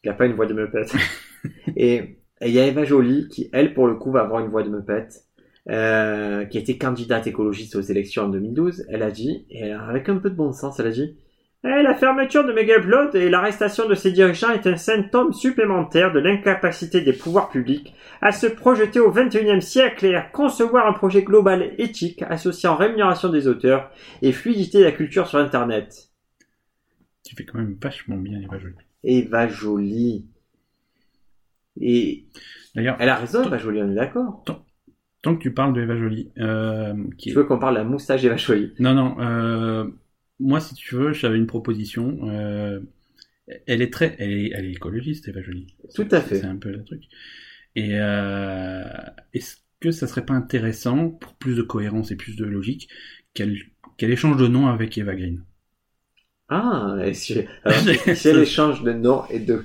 Il 0.04 0.10
a 0.10 0.14
pas 0.14 0.28
une 0.28 0.34
voix 0.34 0.46
de 0.46 0.54
meupette. 0.54 0.96
et 1.76 2.20
et 2.42 2.50
il 2.50 2.54
y 2.54 2.60
a 2.60 2.66
Eva 2.66 2.84
Jolie 2.84 3.28
qui, 3.30 3.50
elle, 3.54 3.74
pour 3.74 3.88
le 3.88 3.96
coup, 3.96 4.12
va 4.12 4.22
avoir 4.22 4.42
une 4.42 4.50
voix 4.50 4.64
de 4.64 4.70
meupette, 4.70 5.24
euh, 5.70 6.46
qui 6.46 6.58
était 6.58 6.78
candidate 6.78 7.28
écologiste 7.28 7.76
aux 7.76 7.82
élections 7.82 8.24
en 8.24 8.30
2012. 8.30 8.86
Elle 8.90 9.04
a 9.04 9.12
dit, 9.12 9.46
et 9.50 9.72
avec 9.72 10.10
un 10.10 10.18
peu 10.18 10.30
de 10.30 10.36
bon 10.36 10.52
sens, 10.52 10.80
elle 10.80 10.88
a 10.88 10.92
dit 10.92 11.18
Eh, 11.64 11.82
La 11.82 11.96
fermeture 11.96 12.46
de 12.46 12.52
Megablood 12.52 13.16
et 13.16 13.30
l'arrestation 13.30 13.88
de 13.88 13.96
ses 13.96 14.12
dirigeants 14.12 14.52
est 14.52 14.68
un 14.68 14.76
symptôme 14.76 15.32
supplémentaire 15.32 16.12
de 16.12 16.20
l'incapacité 16.20 17.02
des 17.02 17.14
pouvoirs 17.14 17.50
publics 17.50 17.96
à 18.22 18.34
se 18.34 18.48
projeter 18.48 19.00
au 19.00 19.12
XXIe 19.12 19.62
siècle 19.62 20.06
et 20.06 20.16
à 20.16 20.22
concevoir 20.22 20.88
un 20.88 20.94
projet 20.94 21.24
global 21.24 21.74
éthique 21.78 22.22
associant 22.30 22.76
rémunération 22.76 23.30
des 23.30 23.48
auteurs 23.48 23.92
et 24.22 24.34
fluidité 24.34 24.80
de 24.80 24.84
la 24.84 24.92
culture 24.92 25.28
sur 25.28 25.40
Internet. 25.40 26.10
Tu 27.26 27.34
fais 27.36 27.46
quand 27.46 27.58
même 27.58 27.78
vachement 27.82 28.18
bien 28.18 28.40
Eva 28.42 28.60
Jolie. 28.60 28.76
Eva 29.04 29.48
Jolie. 29.48 30.26
Et 31.80 32.26
D'ailleurs, 32.76 32.98
elle 33.00 33.10
a 33.10 33.16
raison, 33.16 33.44
Eva 33.44 33.58
Jolie, 33.58 33.82
on 33.82 33.92
est 33.92 33.96
d'accord. 33.96 34.44
tant 35.22 35.36
que 35.36 35.42
tu 35.42 35.54
parles 35.54 35.74
de 35.74 35.82
Eva 35.82 35.98
Jolie, 35.98 36.30
euh, 36.38 36.94
qui 37.18 37.30
est... 37.30 37.32
Tu 37.32 37.38
veux 37.38 37.46
qu'on 37.46 37.58
parle 37.58 37.76
de 37.76 37.80
la 37.80 37.86
moustache 37.86 38.24
Eva 38.24 38.36
Jolie? 38.36 38.74
Non, 38.80 38.94
non. 38.94 39.16
Euh, 39.22 39.86
moi, 40.40 40.60
si 40.60 40.76
tu 40.76 40.96
veux, 40.96 41.14
j'avais 41.14 41.38
une 41.38 41.48
proposition. 41.48 42.20
Euh, 42.30 42.82
elle 43.66 43.82
est 43.82 43.94
très, 43.94 44.16
elle 44.20 44.32
est, 44.32 44.52
elle 44.54 44.66
est 44.66 44.74
écologiste, 44.74 45.28
Eva 45.30 45.42
Jolie. 45.42 45.68
Tout 45.96 46.08
à 46.12 46.20
fait. 46.20 46.40
C'est 46.40 46.46
un 46.46 46.58
peu 46.58 46.70
le 46.70 46.84
truc. 46.84 47.04
Et 47.78 47.92
est-ce 49.34 49.58
que 49.80 49.92
ça 49.92 50.08
serait 50.08 50.26
pas 50.26 50.34
intéressant, 50.34 51.10
pour 51.10 51.34
plus 51.36 51.56
de 51.56 51.62
cohérence 51.62 52.12
et 52.12 52.16
plus 52.16 52.36
de 52.36 52.46
logique, 52.46 52.90
qu'elle 53.34 53.58
qu'elle 53.98 54.12
échange 54.12 54.38
de 54.38 54.48
nom 54.48 54.68
avec 54.68 54.98
Eva 54.98 55.16
Green? 55.16 55.44
Ah, 56.50 56.98
si, 57.14 57.40
alors, 57.64 57.80
si 57.80 58.28
elle 58.28 58.40
échange 58.40 58.84
de 58.84 58.94
nom 58.94 59.24
et 59.30 59.40
de... 59.40 59.64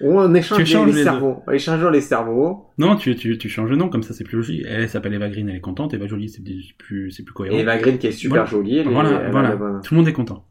On 0.00 0.32
échange 0.34 0.62
Tu 0.64 0.84
les, 0.86 1.02
cerveaux. 1.02 1.42
Échangeons 1.52 1.90
les 1.90 2.00
cerveaux. 2.00 2.66
Non, 2.78 2.94
tu, 2.96 3.16
tu, 3.16 3.36
tu 3.36 3.48
changes 3.48 3.70
de 3.70 3.76
nom, 3.76 3.88
comme 3.88 4.02
ça 4.04 4.14
c'est 4.14 4.22
plus 4.24 4.36
logique. 4.36 4.64
Elle 4.68 4.88
s'appelle 4.88 5.14
Eva 5.14 5.28
Green, 5.28 5.48
elle 5.48 5.56
est 5.56 5.60
contente. 5.60 5.92
Eva 5.94 6.06
Jolie, 6.06 6.28
c'est 6.28 6.42
plus, 6.78 7.10
c'est 7.10 7.24
plus 7.24 7.32
cohérent. 7.34 7.56
Et 7.56 7.60
Eva 7.60 7.78
Green 7.78 7.98
qui 7.98 8.06
est 8.06 8.12
super 8.12 8.44
Voilà. 8.44 8.50
jolie. 8.50 8.78
Elle 8.78 8.86
est- 8.88 8.92
Voilà, 8.92 9.22
elle 9.24 9.30
voilà. 9.32 9.80
Tout 9.82 9.94
le 9.94 9.98
monde 9.98 10.08
est 10.08 10.12
content. 10.12 10.46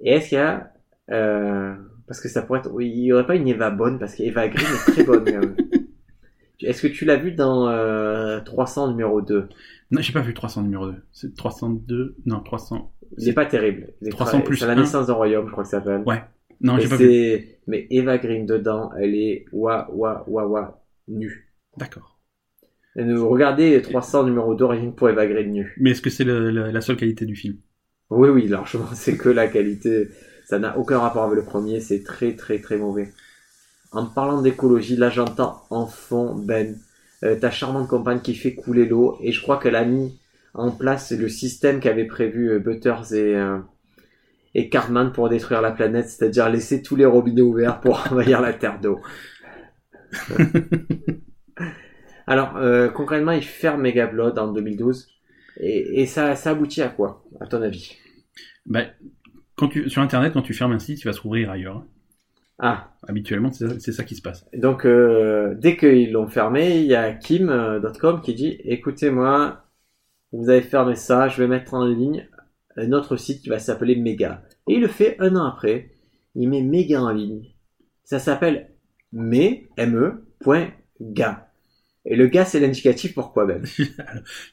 Et 0.00 0.12
est-ce 0.12 0.28
qu'il 0.30 0.38
y 0.38 0.40
a... 0.40 0.70
Euh, 1.10 1.74
parce 2.06 2.20
que 2.20 2.28
ça 2.28 2.42
pourrait 2.42 2.58
être... 2.60 2.70
Il 2.80 2.98
y 3.04 3.12
aurait 3.12 3.26
pas 3.26 3.36
une 3.36 3.48
Eva 3.48 3.70
bonne, 3.70 3.98
parce 3.98 4.14
qu'Eva 4.14 4.48
Green 4.48 4.66
est 4.66 4.92
très 4.92 5.04
bonne. 5.04 5.24
quand 5.24 5.38
même. 5.38 5.56
Est-ce 6.60 6.82
que 6.82 6.88
tu 6.88 7.04
l'as 7.04 7.16
vu 7.16 7.32
dans 7.32 7.68
euh, 7.68 8.40
300 8.40 8.88
numéro 8.90 9.22
2 9.22 9.48
Non, 9.92 10.00
j'ai 10.02 10.12
pas 10.12 10.20
vu 10.20 10.34
300 10.34 10.62
numéro 10.62 10.88
2. 10.90 10.96
C'est 11.12 11.34
302, 11.36 12.16
non, 12.26 12.40
300. 12.40 12.92
Il 13.16 13.28
est 13.28 13.32
pas 13.32 13.46
terrible. 13.46 13.92
Il 14.02 14.08
est 14.08 14.10
300 14.10 14.38
très- 14.38 14.42
plus 14.44 14.56
C'est 14.56 14.66
la 14.66 14.74
naissance 14.74 15.06
d'un 15.06 15.12
royaume, 15.14 15.46
je 15.46 15.52
crois 15.52 15.62
que 15.64 15.70
ça 15.70 15.78
s'appelle. 15.78 16.02
Ouais. 16.04 16.20
Non, 16.60 16.78
j'ai 16.78 16.88
pas 16.88 16.96
vu. 16.96 17.44
Mais 17.66 17.86
Eva 17.90 18.18
Green 18.18 18.46
dedans, 18.46 18.90
elle 18.98 19.14
est 19.14 19.44
wa 19.52 19.88
wa 19.92 20.24
wa 20.26 20.46
wa 20.46 20.84
nue. 21.06 21.52
D'accord. 21.76 22.18
Regardez 22.96 23.80
300 23.80 24.24
numéro 24.24 24.54
2 24.54 24.64
rien 24.64 24.90
que 24.90 24.96
pour 24.96 25.08
Eva 25.08 25.26
Green 25.26 25.52
nue. 25.52 25.74
Mais 25.78 25.90
est-ce 25.90 26.02
que 26.02 26.10
c'est 26.10 26.24
la 26.24 26.80
seule 26.80 26.96
qualité 26.96 27.26
du 27.26 27.36
film? 27.36 27.58
Oui, 28.10 28.28
oui, 28.28 28.48
largement, 28.48 28.88
c'est 28.94 29.16
que 29.16 29.28
la 29.28 29.48
qualité. 29.48 30.08
Ça 30.46 30.58
n'a 30.58 30.78
aucun 30.78 30.98
rapport 30.98 31.24
avec 31.24 31.36
le 31.36 31.44
premier, 31.44 31.80
c'est 31.80 32.02
très 32.02 32.34
très 32.34 32.58
très 32.58 32.78
mauvais. 32.78 33.12
En 33.92 34.06
parlant 34.06 34.40
d'écologie, 34.40 34.96
là 34.96 35.10
j'entends 35.10 35.62
en 35.68 35.86
fond 35.86 36.34
Ben, 36.34 36.78
euh, 37.22 37.36
ta 37.36 37.50
charmante 37.50 37.88
compagne 37.88 38.20
qui 38.20 38.34
fait 38.34 38.54
couler 38.54 38.86
l'eau, 38.86 39.18
et 39.20 39.32
je 39.32 39.42
crois 39.42 39.58
qu'elle 39.58 39.76
a 39.76 39.84
mis 39.84 40.18
en 40.54 40.70
place 40.70 41.12
le 41.12 41.28
système 41.28 41.80
qu'avaient 41.80 42.06
prévu 42.06 42.50
euh, 42.50 42.58
Butters 42.58 43.12
et, 43.12 43.36
euh, 43.36 43.58
et 44.54 44.68
Cartman 44.68 45.12
pour 45.12 45.28
détruire 45.28 45.60
la 45.60 45.70
planète, 45.72 46.08
c'est-à-dire 46.08 46.48
laisser 46.48 46.82
tous 46.82 46.96
les 46.96 47.04
robinets 47.06 47.42
ouverts 47.42 47.80
pour 47.80 48.00
envahir 48.12 48.40
la 48.40 48.52
Terre 48.52 48.80
d'eau. 48.80 49.00
Alors, 52.26 52.56
euh, 52.56 52.88
concrètement, 52.88 53.32
il 53.32 53.42
ferme 53.42 53.82
Megablood 53.82 54.38
en 54.38 54.52
2012, 54.52 55.08
et, 55.60 56.02
et 56.02 56.06
ça, 56.06 56.36
ça 56.36 56.50
aboutit 56.50 56.82
à 56.82 56.88
quoi, 56.88 57.24
à 57.40 57.46
ton 57.46 57.62
avis? 57.62 57.96
Bah, 58.66 58.84
quand 59.56 59.68
tu, 59.68 59.88
Sur 59.88 60.02
Internet, 60.02 60.34
quand 60.34 60.42
tu 60.42 60.54
fermes 60.54 60.72
un 60.72 60.78
site, 60.78 61.00
il 61.00 61.04
va 61.04 61.12
se 61.12 61.20
rouvrir 61.20 61.50
ailleurs. 61.50 61.84
Ah, 62.58 62.90
Habituellement, 63.06 63.50
c'est 63.52 63.92
ça, 63.92 64.02
qui 64.04 64.16
se 64.16 64.22
passe. 64.22 64.44
donc 64.52 64.84
euh, 64.84 65.54
dès 65.54 65.76
qu'ils 65.76 66.10
l'ont 66.10 66.26
fermé, 66.26 66.78
il 66.78 66.86
y 66.86 66.94
a 66.94 67.12
Kim.com 67.12 68.20
qui 68.20 68.34
dit 68.34 68.58
écoutez-moi, 68.64 69.64
vous 70.32 70.50
avez 70.50 70.60
fermé 70.60 70.96
ça, 70.96 71.28
je 71.28 71.40
vais 71.40 71.46
mettre 71.48 71.74
en 71.74 71.86
ligne 71.86 72.28
un 72.78 72.92
autre 72.92 73.16
site 73.16 73.42
qui 73.42 73.48
va 73.48 73.58
s'appeler 73.58 73.96
Mega. 73.96 74.42
Et 74.68 74.74
il 74.74 74.80
le 74.80 74.88
fait 74.88 75.16
un 75.20 75.36
an 75.36 75.44
après, 75.44 75.90
il 76.34 76.48
met 76.48 76.62
Mega 76.62 77.02
en 77.02 77.10
ligne. 77.10 77.54
Ça 78.04 78.18
s'appelle 78.18 78.70
me, 79.12 79.66
me, 79.86 80.26
point 80.40 80.68
ga. 81.00 81.50
Et 82.04 82.16
le 82.16 82.26
gars, 82.26 82.44
c'est 82.44 82.60
l'indicatif 82.60 83.14
pourquoi 83.14 83.44
même 83.46 83.64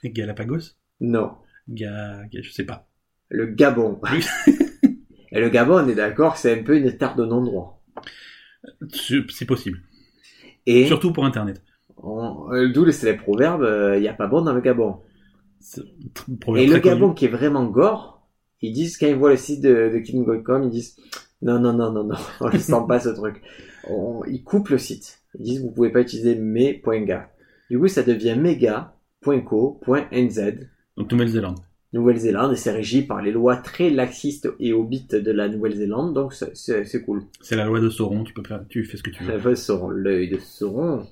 Galapagos? 0.03 0.73
Non. 0.99 1.31
Ga... 1.69 2.25
Ga- 2.31 2.41
Je 2.41 2.51
sais 2.51 2.65
pas. 2.65 2.88
Le 3.29 3.45
Gabon. 3.47 3.99
Et 5.31 5.39
le 5.39 5.49
Gabon, 5.49 5.83
on 5.83 5.88
est 5.88 5.95
d'accord 5.95 6.33
que 6.33 6.39
c'est 6.39 6.59
un 6.59 6.63
peu 6.63 6.77
une 6.77 6.95
terre 6.97 7.15
de 7.15 7.25
non-droit. 7.25 7.83
C'est 8.91 9.19
c'est 9.29 9.45
possible. 9.45 9.79
Et 10.65 10.88
Surtout 10.88 11.11
pour 11.13 11.25
Internet. 11.25 11.61
euh, 12.03 12.71
d'où 12.73 12.85
le 12.85 12.91
célèbre 12.91 13.23
proverbe, 13.23 13.67
il 13.95 14.01
n'y 14.01 14.07
a 14.07 14.13
pas 14.13 14.27
bon 14.27 14.41
dans 14.41 14.53
le 14.53 14.61
Gabon. 14.61 15.01
Et 15.77 16.67
le 16.67 16.79
connu. 16.79 16.81
Gabon 16.81 17.13
qui 17.13 17.25
est 17.25 17.29
vraiment 17.29 17.65
gore, 17.65 18.14
ils 18.61 18.73
disent, 18.73 18.97
quand 18.97 19.07
ils 19.07 19.15
voient 19.15 19.31
le 19.31 19.37
site 19.37 19.61
de, 19.61 19.89
de 19.93 19.97
King.com, 19.99 20.63
ils 20.63 20.69
disent, 20.69 20.97
non, 21.41 21.59
non, 21.59 21.73
non, 21.73 21.91
non, 21.91 22.03
non, 22.05 22.15
on 22.41 22.49
ne 22.49 22.57
sent 22.57 22.83
pas 22.87 22.99
ce 22.99 23.09
truc. 23.09 23.41
On- 23.89 24.23
ils 24.25 24.43
coupent 24.43 24.69
le 24.69 24.77
site. 24.77 25.19
Ils 25.37 25.43
disent, 25.43 25.61
vous 25.61 25.71
pouvez 25.71 25.91
pas 25.91 26.01
utiliser 26.01 26.35
mes.ga. 26.35 27.29
Du 27.69 27.79
coup, 27.79 27.87
ça 27.87 28.03
devient 28.03 28.35
mega.co.nz, 28.37 30.39
Donc 30.97 31.11
Nouvelle-Zélande. 31.11 31.59
Nouvelle-Zélande, 31.93 32.53
et 32.53 32.57
c'est 32.57 32.71
régi 32.71 33.03
par 33.03 33.21
les 33.21 33.31
lois 33.31 33.55
très 33.57 33.89
laxistes 33.89 34.49
et 34.59 34.73
hobites 34.73 35.15
de 35.15 35.31
la 35.31 35.47
Nouvelle-Zélande, 35.47 36.13
donc 36.13 36.33
c'est- 36.33 37.01
cool. 37.05 37.23
C'est 37.41 37.55
la 37.55 37.65
loi 37.65 37.79
de 37.79 37.89
Sauron, 37.89 38.23
tu 38.23 38.33
peux 38.33 38.43
faire, 38.43 38.63
tu 38.67 38.83
fais 38.83 38.97
ce 38.97 39.03
que 39.03 39.11
tu 39.11 39.23
veux. 39.23 39.31
La 39.31 39.37
veuve 39.37 39.55
Sauron, 39.55 39.89
l'œil 39.89 40.29
de 40.29 40.37
Sauron. 40.37 41.05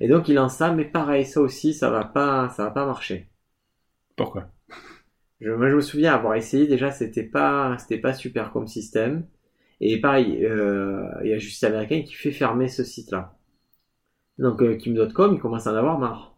Et 0.00 0.08
donc, 0.08 0.28
il 0.28 0.34
lance 0.34 0.56
ça, 0.56 0.72
mais 0.72 0.84
pareil, 0.84 1.26
ça 1.26 1.40
aussi, 1.40 1.74
ça 1.74 1.90
va 1.90 2.04
pas, 2.04 2.48
ça 2.56 2.64
va 2.64 2.70
pas 2.70 2.86
marcher. 2.86 3.28
Pourquoi? 4.16 4.50
Je, 5.40 5.50
moi, 5.50 5.70
je 5.70 5.76
me 5.76 5.80
souviens 5.80 6.14
avoir 6.14 6.34
essayé 6.34 6.66
déjà, 6.66 6.90
c'était 6.90 7.24
pas, 7.24 7.76
c'était 7.78 7.98
pas 7.98 8.12
super 8.12 8.52
comme 8.52 8.66
système. 8.66 9.26
Et 9.80 10.00
pareil, 10.00 10.44
euh, 10.44 11.06
il 11.24 11.30
y 11.30 11.32
a 11.34 11.38
Justice 11.38 11.64
américaine 11.64 12.04
qui 12.04 12.14
fait 12.14 12.32
fermer 12.32 12.68
ce 12.68 12.84
site-là. 12.84 13.38
Donc 14.40 14.62
euh, 14.62 14.74
Kim.com, 14.76 15.34
il 15.34 15.40
commence 15.40 15.66
à 15.66 15.72
en 15.72 15.76
avoir 15.76 15.98
marre. 15.98 16.36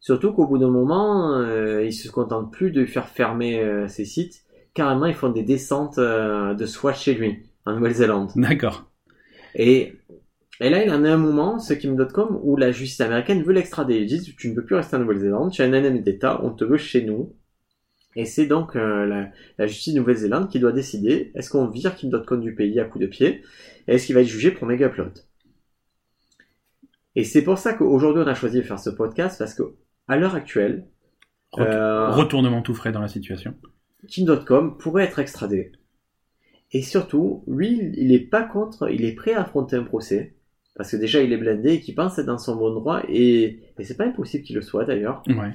Surtout 0.00 0.32
qu'au 0.32 0.46
bout 0.46 0.58
d'un 0.58 0.70
moment, 0.70 1.38
euh, 1.38 1.84
ils 1.84 1.92
se 1.92 2.10
contentent 2.10 2.52
plus 2.52 2.70
de 2.70 2.84
faire 2.84 3.08
fermer 3.08 3.60
euh, 3.60 3.88
ces 3.88 4.04
sites. 4.04 4.44
Carrément, 4.74 5.06
ils 5.06 5.14
font 5.14 5.30
des 5.30 5.42
descentes 5.42 5.98
de 5.98 6.66
SWAT 6.66 6.94
chez 6.94 7.14
lui, 7.14 7.42
en 7.66 7.74
Nouvelle-Zélande. 7.74 8.30
D'accord. 8.36 8.90
Et, 9.54 9.94
et 10.60 10.70
là, 10.70 10.82
il 10.82 10.90
en 10.90 11.04
a 11.04 11.10
un 11.10 11.18
moment, 11.18 11.58
ce 11.58 11.74
Kim.com, 11.74 12.40
où 12.42 12.56
la 12.56 12.72
justice 12.72 13.00
américaine 13.00 13.42
veut 13.42 13.52
l'extrader. 13.52 13.96
Ils 13.96 14.06
disent, 14.06 14.34
tu 14.36 14.48
ne 14.48 14.54
peux 14.54 14.64
plus 14.64 14.76
rester 14.76 14.96
en 14.96 15.00
Nouvelle-Zélande, 15.00 15.52
tu 15.52 15.62
es 15.62 15.64
un 15.64 15.72
ennemi 15.72 16.00
d'État, 16.00 16.40
on 16.42 16.50
te 16.50 16.64
veut 16.64 16.78
chez 16.78 17.04
nous. 17.04 17.34
Et 18.14 18.24
c'est 18.26 18.46
donc 18.46 18.76
euh, 18.76 19.06
la, 19.06 19.30
la 19.58 19.66
justice 19.66 19.94
de 19.94 19.98
Nouvelle-Zélande 20.00 20.48
qui 20.50 20.58
doit 20.60 20.72
décider, 20.72 21.30
est-ce 21.34 21.48
qu'on 21.50 21.66
vire 21.68 21.94
Kim.com 21.94 22.40
du 22.40 22.54
pays 22.54 22.78
à 22.78 22.84
coup 22.84 22.98
de 22.98 23.06
pied, 23.06 23.42
et 23.88 23.94
est-ce 23.94 24.06
qu'il 24.06 24.14
va 24.14 24.20
être 24.20 24.26
jugé 24.28 24.50
pour 24.50 24.66
méga 24.66 24.86
upload. 24.88 25.12
Et 27.14 27.24
c'est 27.24 27.42
pour 27.42 27.58
ça 27.58 27.74
qu'aujourd'hui, 27.74 28.22
on 28.22 28.26
a 28.26 28.34
choisi 28.34 28.58
de 28.58 28.62
faire 28.62 28.78
ce 28.78 28.90
podcast, 28.90 29.38
parce 29.38 29.54
que 29.54 29.62
à 30.08 30.16
l'heure 30.16 30.34
actuelle, 30.34 30.86
Ret- 31.52 31.66
euh, 31.66 32.10
Retournement 32.10 32.62
tout 32.62 32.74
frais 32.74 32.92
dans 32.92 33.00
la 33.02 33.08
situation. 33.08 33.54
Kim.com 34.08 34.76
pourrait 34.78 35.04
être 35.04 35.18
extradé. 35.18 35.72
Et 36.72 36.82
surtout, 36.82 37.44
lui, 37.46 37.92
il 37.96 38.12
est 38.12 38.20
pas 38.20 38.42
contre, 38.42 38.90
il 38.90 39.04
est 39.04 39.12
prêt 39.14 39.34
à 39.34 39.42
affronter 39.42 39.76
un 39.76 39.84
procès. 39.84 40.34
Parce 40.74 40.90
que 40.90 40.96
déjà, 40.96 41.20
il 41.20 41.32
est 41.34 41.36
blindé 41.36 41.74
et 41.74 41.80
qu'il 41.80 41.94
pense 41.94 42.18
être 42.18 42.24
dans 42.24 42.38
son 42.38 42.56
bon 42.56 42.72
droit. 42.72 43.02
Et, 43.06 43.60
et 43.78 43.84
c'est 43.84 43.96
pas 43.96 44.06
impossible 44.06 44.42
qu'il 44.42 44.56
le 44.56 44.62
soit 44.62 44.86
d'ailleurs. 44.86 45.22
Ouais. 45.28 45.52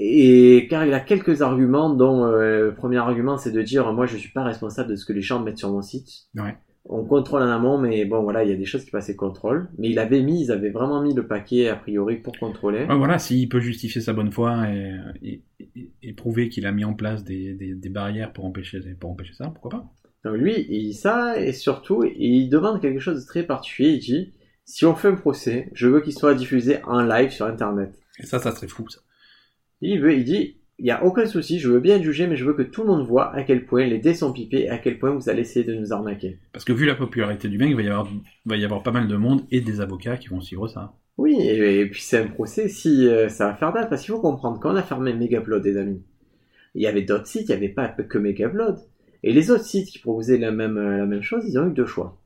Et 0.00 0.68
car 0.70 0.86
il 0.86 0.94
a 0.94 1.00
quelques 1.00 1.42
arguments, 1.42 1.90
dont 1.92 2.24
euh, 2.24 2.66
le 2.66 2.74
premier 2.74 2.98
argument, 2.98 3.36
c'est 3.36 3.50
de 3.50 3.62
dire 3.62 3.92
moi, 3.92 4.06
je 4.06 4.16
suis 4.16 4.30
pas 4.30 4.44
responsable 4.44 4.90
de 4.90 4.96
ce 4.96 5.04
que 5.04 5.12
les 5.12 5.22
gens 5.22 5.40
mettent 5.42 5.58
sur 5.58 5.70
mon 5.72 5.82
site. 5.82 6.08
Ouais. 6.36 6.56
On 6.90 7.04
contrôle 7.04 7.42
en 7.42 7.48
amont, 7.48 7.76
mais 7.78 8.04
bon, 8.06 8.22
voilà, 8.22 8.44
il 8.44 8.50
y 8.50 8.52
a 8.52 8.56
des 8.56 8.64
choses 8.64 8.84
qui 8.84 8.90
passaient 8.90 9.16
contrôle. 9.16 9.68
Mais 9.76 9.90
il 9.90 9.98
avait 9.98 10.22
mis, 10.22 10.44
ils 10.44 10.52
avaient 10.52 10.70
vraiment 10.70 11.02
mis 11.02 11.12
le 11.14 11.26
paquet 11.26 11.68
a 11.68 11.76
priori 11.76 12.16
pour 12.16 12.38
contrôler. 12.38 12.84
Ouais, 12.86 12.96
voilà, 12.96 13.18
s'il 13.18 13.48
peut 13.48 13.60
justifier 13.60 14.00
sa 14.00 14.12
bonne 14.14 14.30
foi 14.32 14.68
et, 14.70 14.94
et, 15.22 15.42
et- 15.76 15.92
et 16.02 16.12
prouver 16.14 16.48
qu'il 16.48 16.64
a 16.66 16.72
mis 16.72 16.84
en 16.84 16.94
place 16.94 17.24
des, 17.24 17.52
des, 17.54 17.74
des 17.74 17.88
barrières 17.90 18.32
pour 18.32 18.44
empêcher, 18.46 18.80
pour 18.98 19.10
empêcher 19.10 19.34
ça, 19.34 19.48
pourquoi 19.50 19.70
pas? 19.70 19.84
Donc 20.24 20.36
lui, 20.36 20.64
il 20.70 20.84
dit 20.86 20.94
ça, 20.94 21.38
et 21.40 21.52
surtout, 21.52 22.04
il 22.04 22.48
demande 22.48 22.80
quelque 22.80 23.00
chose 23.00 23.20
de 23.20 23.26
très 23.26 23.42
particulier. 23.42 23.90
Il 23.90 23.98
dit, 24.00 24.32
si 24.64 24.86
on 24.86 24.94
fait 24.94 25.08
un 25.08 25.14
procès, 25.16 25.68
je 25.74 25.88
veux 25.88 26.00
qu'il 26.00 26.12
soit 26.14 26.34
diffusé 26.34 26.82
en 26.84 27.02
live 27.02 27.30
sur 27.30 27.46
Internet. 27.46 27.92
Et 28.18 28.24
ça, 28.26 28.38
ça 28.38 28.52
serait 28.52 28.68
fou, 28.68 28.88
ça. 28.88 29.00
Il 29.80 30.00
veut, 30.00 30.14
il 30.14 30.24
dit, 30.24 30.56
il 30.78 30.84
n'y 30.84 30.90
a 30.90 31.04
aucun 31.04 31.26
souci, 31.26 31.58
je 31.58 31.68
veux 31.68 31.80
bien 31.80 32.00
jugé, 32.00 32.26
mais 32.26 32.36
je 32.36 32.44
veux 32.44 32.54
que 32.54 32.62
tout 32.62 32.82
le 32.82 32.88
monde 32.88 33.06
voit 33.06 33.34
à 33.34 33.42
quel 33.42 33.64
point 33.66 33.86
les 33.86 33.98
dés 33.98 34.14
sont 34.14 34.32
pipés, 34.32 34.62
et 34.62 34.70
à 34.70 34.78
quel 34.78 34.98
point 34.98 35.10
vous 35.10 35.28
allez 35.28 35.40
essayer 35.40 35.64
de 35.64 35.74
nous 35.74 35.92
arnaquer. 35.92 36.38
Parce 36.52 36.64
que 36.64 36.72
vu 36.72 36.86
la 36.86 36.94
popularité 36.94 37.48
du 37.48 37.58
mec, 37.58 37.70
il 37.70 37.76
va 37.76 37.82
y 37.82 37.88
avoir, 37.88 38.08
il 38.12 38.48
va 38.48 38.56
y 38.56 38.64
avoir 38.64 38.82
pas 38.82 38.92
mal 38.92 39.08
de 39.08 39.16
monde 39.16 39.42
et 39.50 39.60
des 39.60 39.80
avocats 39.80 40.16
qui 40.16 40.28
vont 40.28 40.40
suivre 40.40 40.68
ça. 40.68 40.94
Oui, 41.16 41.36
et, 41.40 41.80
et 41.80 41.86
puis 41.86 42.00
c'est 42.00 42.18
un 42.18 42.28
procès, 42.28 42.68
si 42.68 43.08
euh, 43.08 43.28
ça 43.28 43.48
va 43.48 43.54
faire 43.54 43.72
date, 43.72 43.90
parce 43.90 44.02
qu'il 44.02 44.14
faut 44.14 44.20
comprendre, 44.20 44.60
quand 44.60 44.72
on 44.72 44.76
a 44.76 44.82
fermé 44.82 45.12
Megaupload, 45.12 45.62
des 45.62 45.76
amis, 45.76 46.02
il 46.74 46.82
y 46.82 46.86
avait 46.86 47.02
d'autres 47.02 47.26
sites, 47.26 47.48
il 47.48 47.50
n'y 47.50 47.56
avait 47.56 47.68
pas 47.68 47.88
que 47.88 48.18
Megaupload. 48.18 48.78
Et 49.24 49.32
les 49.32 49.50
autres 49.50 49.64
sites 49.64 49.88
qui 49.88 49.98
proposaient 49.98 50.38
la 50.38 50.52
même, 50.52 50.76
euh, 50.76 50.98
la 50.98 51.06
même 51.06 51.22
chose, 51.22 51.44
ils 51.48 51.58
ont 51.58 51.68
eu 51.68 51.72
deux 51.72 51.86
choix. 51.86 52.20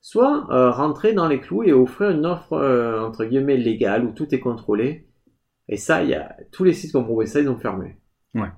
Soit 0.00 0.46
euh, 0.52 0.70
rentrer 0.70 1.14
dans 1.14 1.26
les 1.26 1.40
clous 1.40 1.64
et 1.64 1.72
offrir 1.72 2.10
une 2.10 2.26
offre, 2.26 2.52
euh, 2.52 3.00
entre 3.00 3.24
guillemets, 3.24 3.56
légale, 3.56 4.04
où 4.04 4.12
tout 4.12 4.32
est 4.32 4.38
contrôlé. 4.38 5.08
Et 5.68 5.76
ça, 5.76 6.02
il 6.02 6.10
y 6.10 6.14
a 6.14 6.36
tous 6.52 6.64
les 6.64 6.72
sites 6.72 6.90
qui 6.90 6.96
ont 6.96 7.04
proposé 7.04 7.26
ça, 7.32 7.40
ils 7.40 7.48
ont 7.48 7.58
fermé. 7.58 7.96
Ouais. 8.34 8.48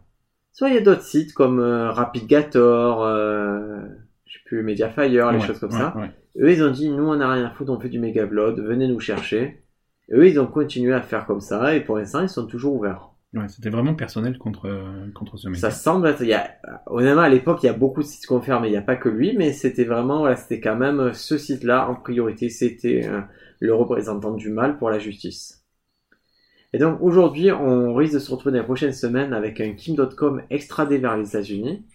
Soit 0.53 0.69
il 0.69 0.75
y 0.75 0.79
a 0.79 0.83
d'autres 0.83 1.03
sites 1.03 1.33
comme 1.35 1.61
euh, 1.61 1.91
RapidGator, 1.91 3.03
euh, 3.05 3.81
je 4.27 4.33
sais 4.35 4.45
plus, 4.45 4.63
Mediafire, 4.63 5.31
les 5.33 5.39
Ouais, 5.39 5.47
choses 5.47 5.59
comme 5.59 5.73
ouais, 5.73 5.79
ça. 5.79 5.97
ouais. 5.97 6.11
Eux, 6.41 6.53
ils 6.53 6.63
ont 6.63 6.71
dit, 6.71 6.91
nous, 6.91 7.05
on 7.05 7.17
n'a 7.17 7.33
rien 7.33 7.45
à 7.47 7.51
foutre, 7.51 7.73
on 7.73 7.81
fait 7.81 7.89
du 7.89 7.99
méga 7.99 8.25
upload, 8.25 8.61
venez 8.61 8.89
nous 8.89 9.01
chercher. 9.01 9.63
Eux, 10.13 10.27
ils 10.29 10.39
ont 10.41 10.47
continué 10.47 10.93
à 10.95 11.01
faire 11.03 11.27
comme 11.27 11.41
ça, 11.41 11.75
et 11.75 11.81
pour 11.81 11.97
l'instant, 11.99 12.23
ils 12.23 12.29
sont 12.29 12.47
toujours 12.47 12.75
ouverts. 12.75 13.11
Ouais, 13.35 13.47
c'était 13.49 13.69
vraiment 13.69 13.95
personnel 13.95 14.39
contre, 14.39 14.67
euh, 14.67 15.11
contre 15.15 15.37
ce 15.37 15.49
mec. 15.49 15.59
Ça 15.59 15.71
semble 15.71 16.09
être, 16.09 16.23
il 16.23 16.29
y 16.29 16.35
a, 16.35 16.51
honnêtement, 16.87 17.23
à 17.23 17.29
l'époque, 17.29 17.63
il 17.63 17.67
y 17.67 17.69
a 17.69 17.75
beaucoup 17.75 18.01
de 18.03 18.07
sites 18.07 18.27
mais 18.31 18.69
il 18.69 18.71
n'y 18.71 18.77
a 18.77 18.83
pas 18.83 18.97
que 18.97 19.09
lui, 19.09 19.37
mais 19.37 19.53
c'était 19.53 19.85
vraiment, 19.85 20.21
voilà, 20.21 20.37
c'était 20.37 20.61
quand 20.61 20.77
même 20.77 21.13
ce 21.13 21.37
site-là, 21.37 21.89
en 21.89 21.95
priorité, 21.95 22.49
c'était 22.49 23.07
euh, 23.07 23.21
le 23.61 23.75
représentant 23.75 24.33
du 24.33 24.49
mal 24.51 24.79
pour 24.79 24.89
la 24.91 24.99
justice. 24.99 25.58
Et 26.73 26.79
donc, 26.79 27.01
aujourd'hui, 27.01 27.51
on 27.51 27.95
risque 27.95 28.15
de 28.15 28.19
se 28.19 28.31
retrouver 28.31 28.53
dans 28.53 28.59
les 28.59 28.65
prochaines 28.65 28.93
semaines 28.93 29.33
avec 29.33 29.61
un 29.61 29.73
Kim.com 29.73 30.43
extradé 30.51 30.99
vers 30.99 31.17
les 31.17 31.29
États-Unis. 31.29 31.87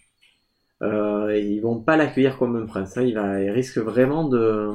Euh, 0.82 1.38
ils 1.38 1.60
vont 1.60 1.80
pas 1.80 1.96
l'accueillir 1.96 2.36
comme 2.36 2.56
un 2.56 2.66
prince, 2.66 2.96
hein. 2.98 3.02
il, 3.02 3.14
va, 3.14 3.40
il 3.40 3.50
risque 3.50 3.78
vraiment 3.78 4.28
de, 4.28 4.70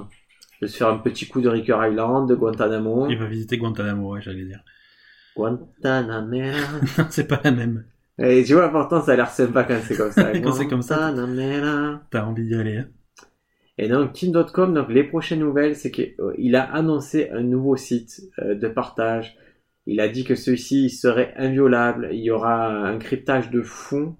de 0.62 0.68
se 0.68 0.78
faire 0.78 0.88
un 0.88 0.98
petit 0.98 1.28
coup 1.28 1.42
de 1.42 1.50
Ricker 1.50 1.78
Island, 1.82 2.28
de 2.28 2.36
Guantanamo. 2.36 3.08
Il 3.10 3.18
va 3.18 3.26
visiter 3.26 3.58
Guantanamo, 3.58 4.14
ouais, 4.14 4.22
j'allais 4.22 4.46
dire. 4.46 4.64
Guantanamera. 5.36 6.58
Non, 6.98 7.06
c'est 7.10 7.28
pas 7.28 7.40
la 7.44 7.52
même. 7.52 7.86
Et 8.18 8.44
tu 8.44 8.54
vois, 8.54 8.70
pourtant, 8.70 9.02
ça 9.02 9.14
a 9.14 9.16
l'air 9.16 9.30
sympa 9.30 9.64
quand 9.64 9.80
c'est 9.84 9.96
comme 9.96 10.12
ça. 10.12 10.32
Quand 10.40 10.52
c'est 10.52 10.68
comme 10.68 10.82
ça. 10.82 11.14
T'as 12.10 12.26
envie 12.26 12.48
d'y 12.48 12.56
aller, 12.56 12.78
hein 12.78 12.88
Et 13.78 13.88
donc, 13.88 14.14
Kim.com, 14.14 14.74
donc 14.74 14.90
les 14.90 15.04
prochaines 15.06 15.40
nouvelles, 15.40 15.76
c'est 15.76 15.92
qu'il 15.92 16.56
a 16.56 16.64
annoncé 16.64 17.30
un 17.30 17.44
nouveau 17.44 17.78
site 17.78 18.22
euh, 18.40 18.56
de 18.56 18.68
partage. 18.68 19.38
Il 19.91 19.99
a 19.99 20.08
dit 20.08 20.23
que 20.23 20.36
celui-ci 20.36 20.91
serait 20.91 21.34
inviolable. 21.36 22.10
Il 22.12 22.19
y 22.19 22.30
aura 22.30 22.67
un 22.88 22.99
cryptage 22.99 23.49
de 23.49 23.63
fond. 23.63 24.15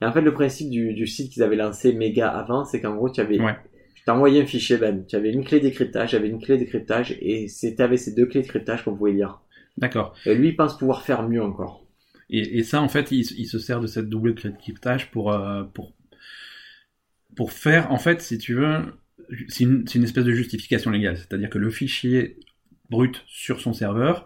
Et 0.00 0.06
en 0.06 0.12
fait, 0.12 0.22
le 0.22 0.32
principe 0.32 0.70
du, 0.70 0.94
du 0.94 1.06
site 1.06 1.30
qu'ils 1.30 1.42
avaient 1.42 1.56
lancé 1.56 1.92
méga 1.92 2.28
avant, 2.28 2.64
c'est 2.64 2.80
qu'en 2.80 2.94
gros, 2.96 3.10
tu 3.10 3.20
avais, 3.20 3.38
Ouais. 3.38 3.54
je 3.94 4.10
envoyé 4.10 4.40
un 4.40 4.46
fichier 4.46 4.78
Ben. 4.78 5.04
Tu 5.06 5.14
avais 5.14 5.30
une 5.30 5.44
clé 5.44 5.60
décryptage, 5.60 6.12
j'avais 6.12 6.28
une 6.28 6.40
clé 6.40 6.56
décryptage, 6.56 7.14
et 7.20 7.46
c'était 7.48 7.82
avec 7.82 7.98
ces 7.98 8.14
deux 8.14 8.24
clés 8.24 8.40
décryptage 8.40 8.84
qu'on 8.84 8.96
pouvait 8.96 9.12
lire. 9.12 9.42
D'accord. 9.76 10.14
Et 10.24 10.34
lui, 10.34 10.48
il 10.48 10.56
pense 10.56 10.78
pouvoir 10.78 11.02
faire 11.02 11.28
mieux 11.28 11.42
encore. 11.42 11.86
Et, 12.30 12.58
et 12.58 12.62
ça, 12.62 12.80
en 12.80 12.88
fait, 12.88 13.12
il, 13.12 13.20
il 13.20 13.46
se 13.46 13.58
sert 13.58 13.80
de 13.80 13.86
cette 13.86 14.08
double 14.08 14.34
clé 14.34 14.48
de 14.50 14.56
cryptage 14.56 15.10
pour, 15.10 15.32
euh, 15.34 15.64
pour, 15.64 15.92
pour 17.36 17.52
faire, 17.52 17.92
en 17.92 17.98
fait, 17.98 18.22
si 18.22 18.38
tu 18.38 18.54
veux, 18.54 18.78
c'est 19.48 19.64
une, 19.64 19.86
c'est 19.86 19.98
une 19.98 20.04
espèce 20.04 20.24
de 20.24 20.32
justification 20.32 20.90
légale. 20.90 21.18
C'est-à-dire 21.18 21.50
que 21.50 21.58
le 21.58 21.70
fichier 21.70 22.38
brut 22.90 23.22
sur 23.26 23.60
son 23.60 23.72
serveur 23.72 24.24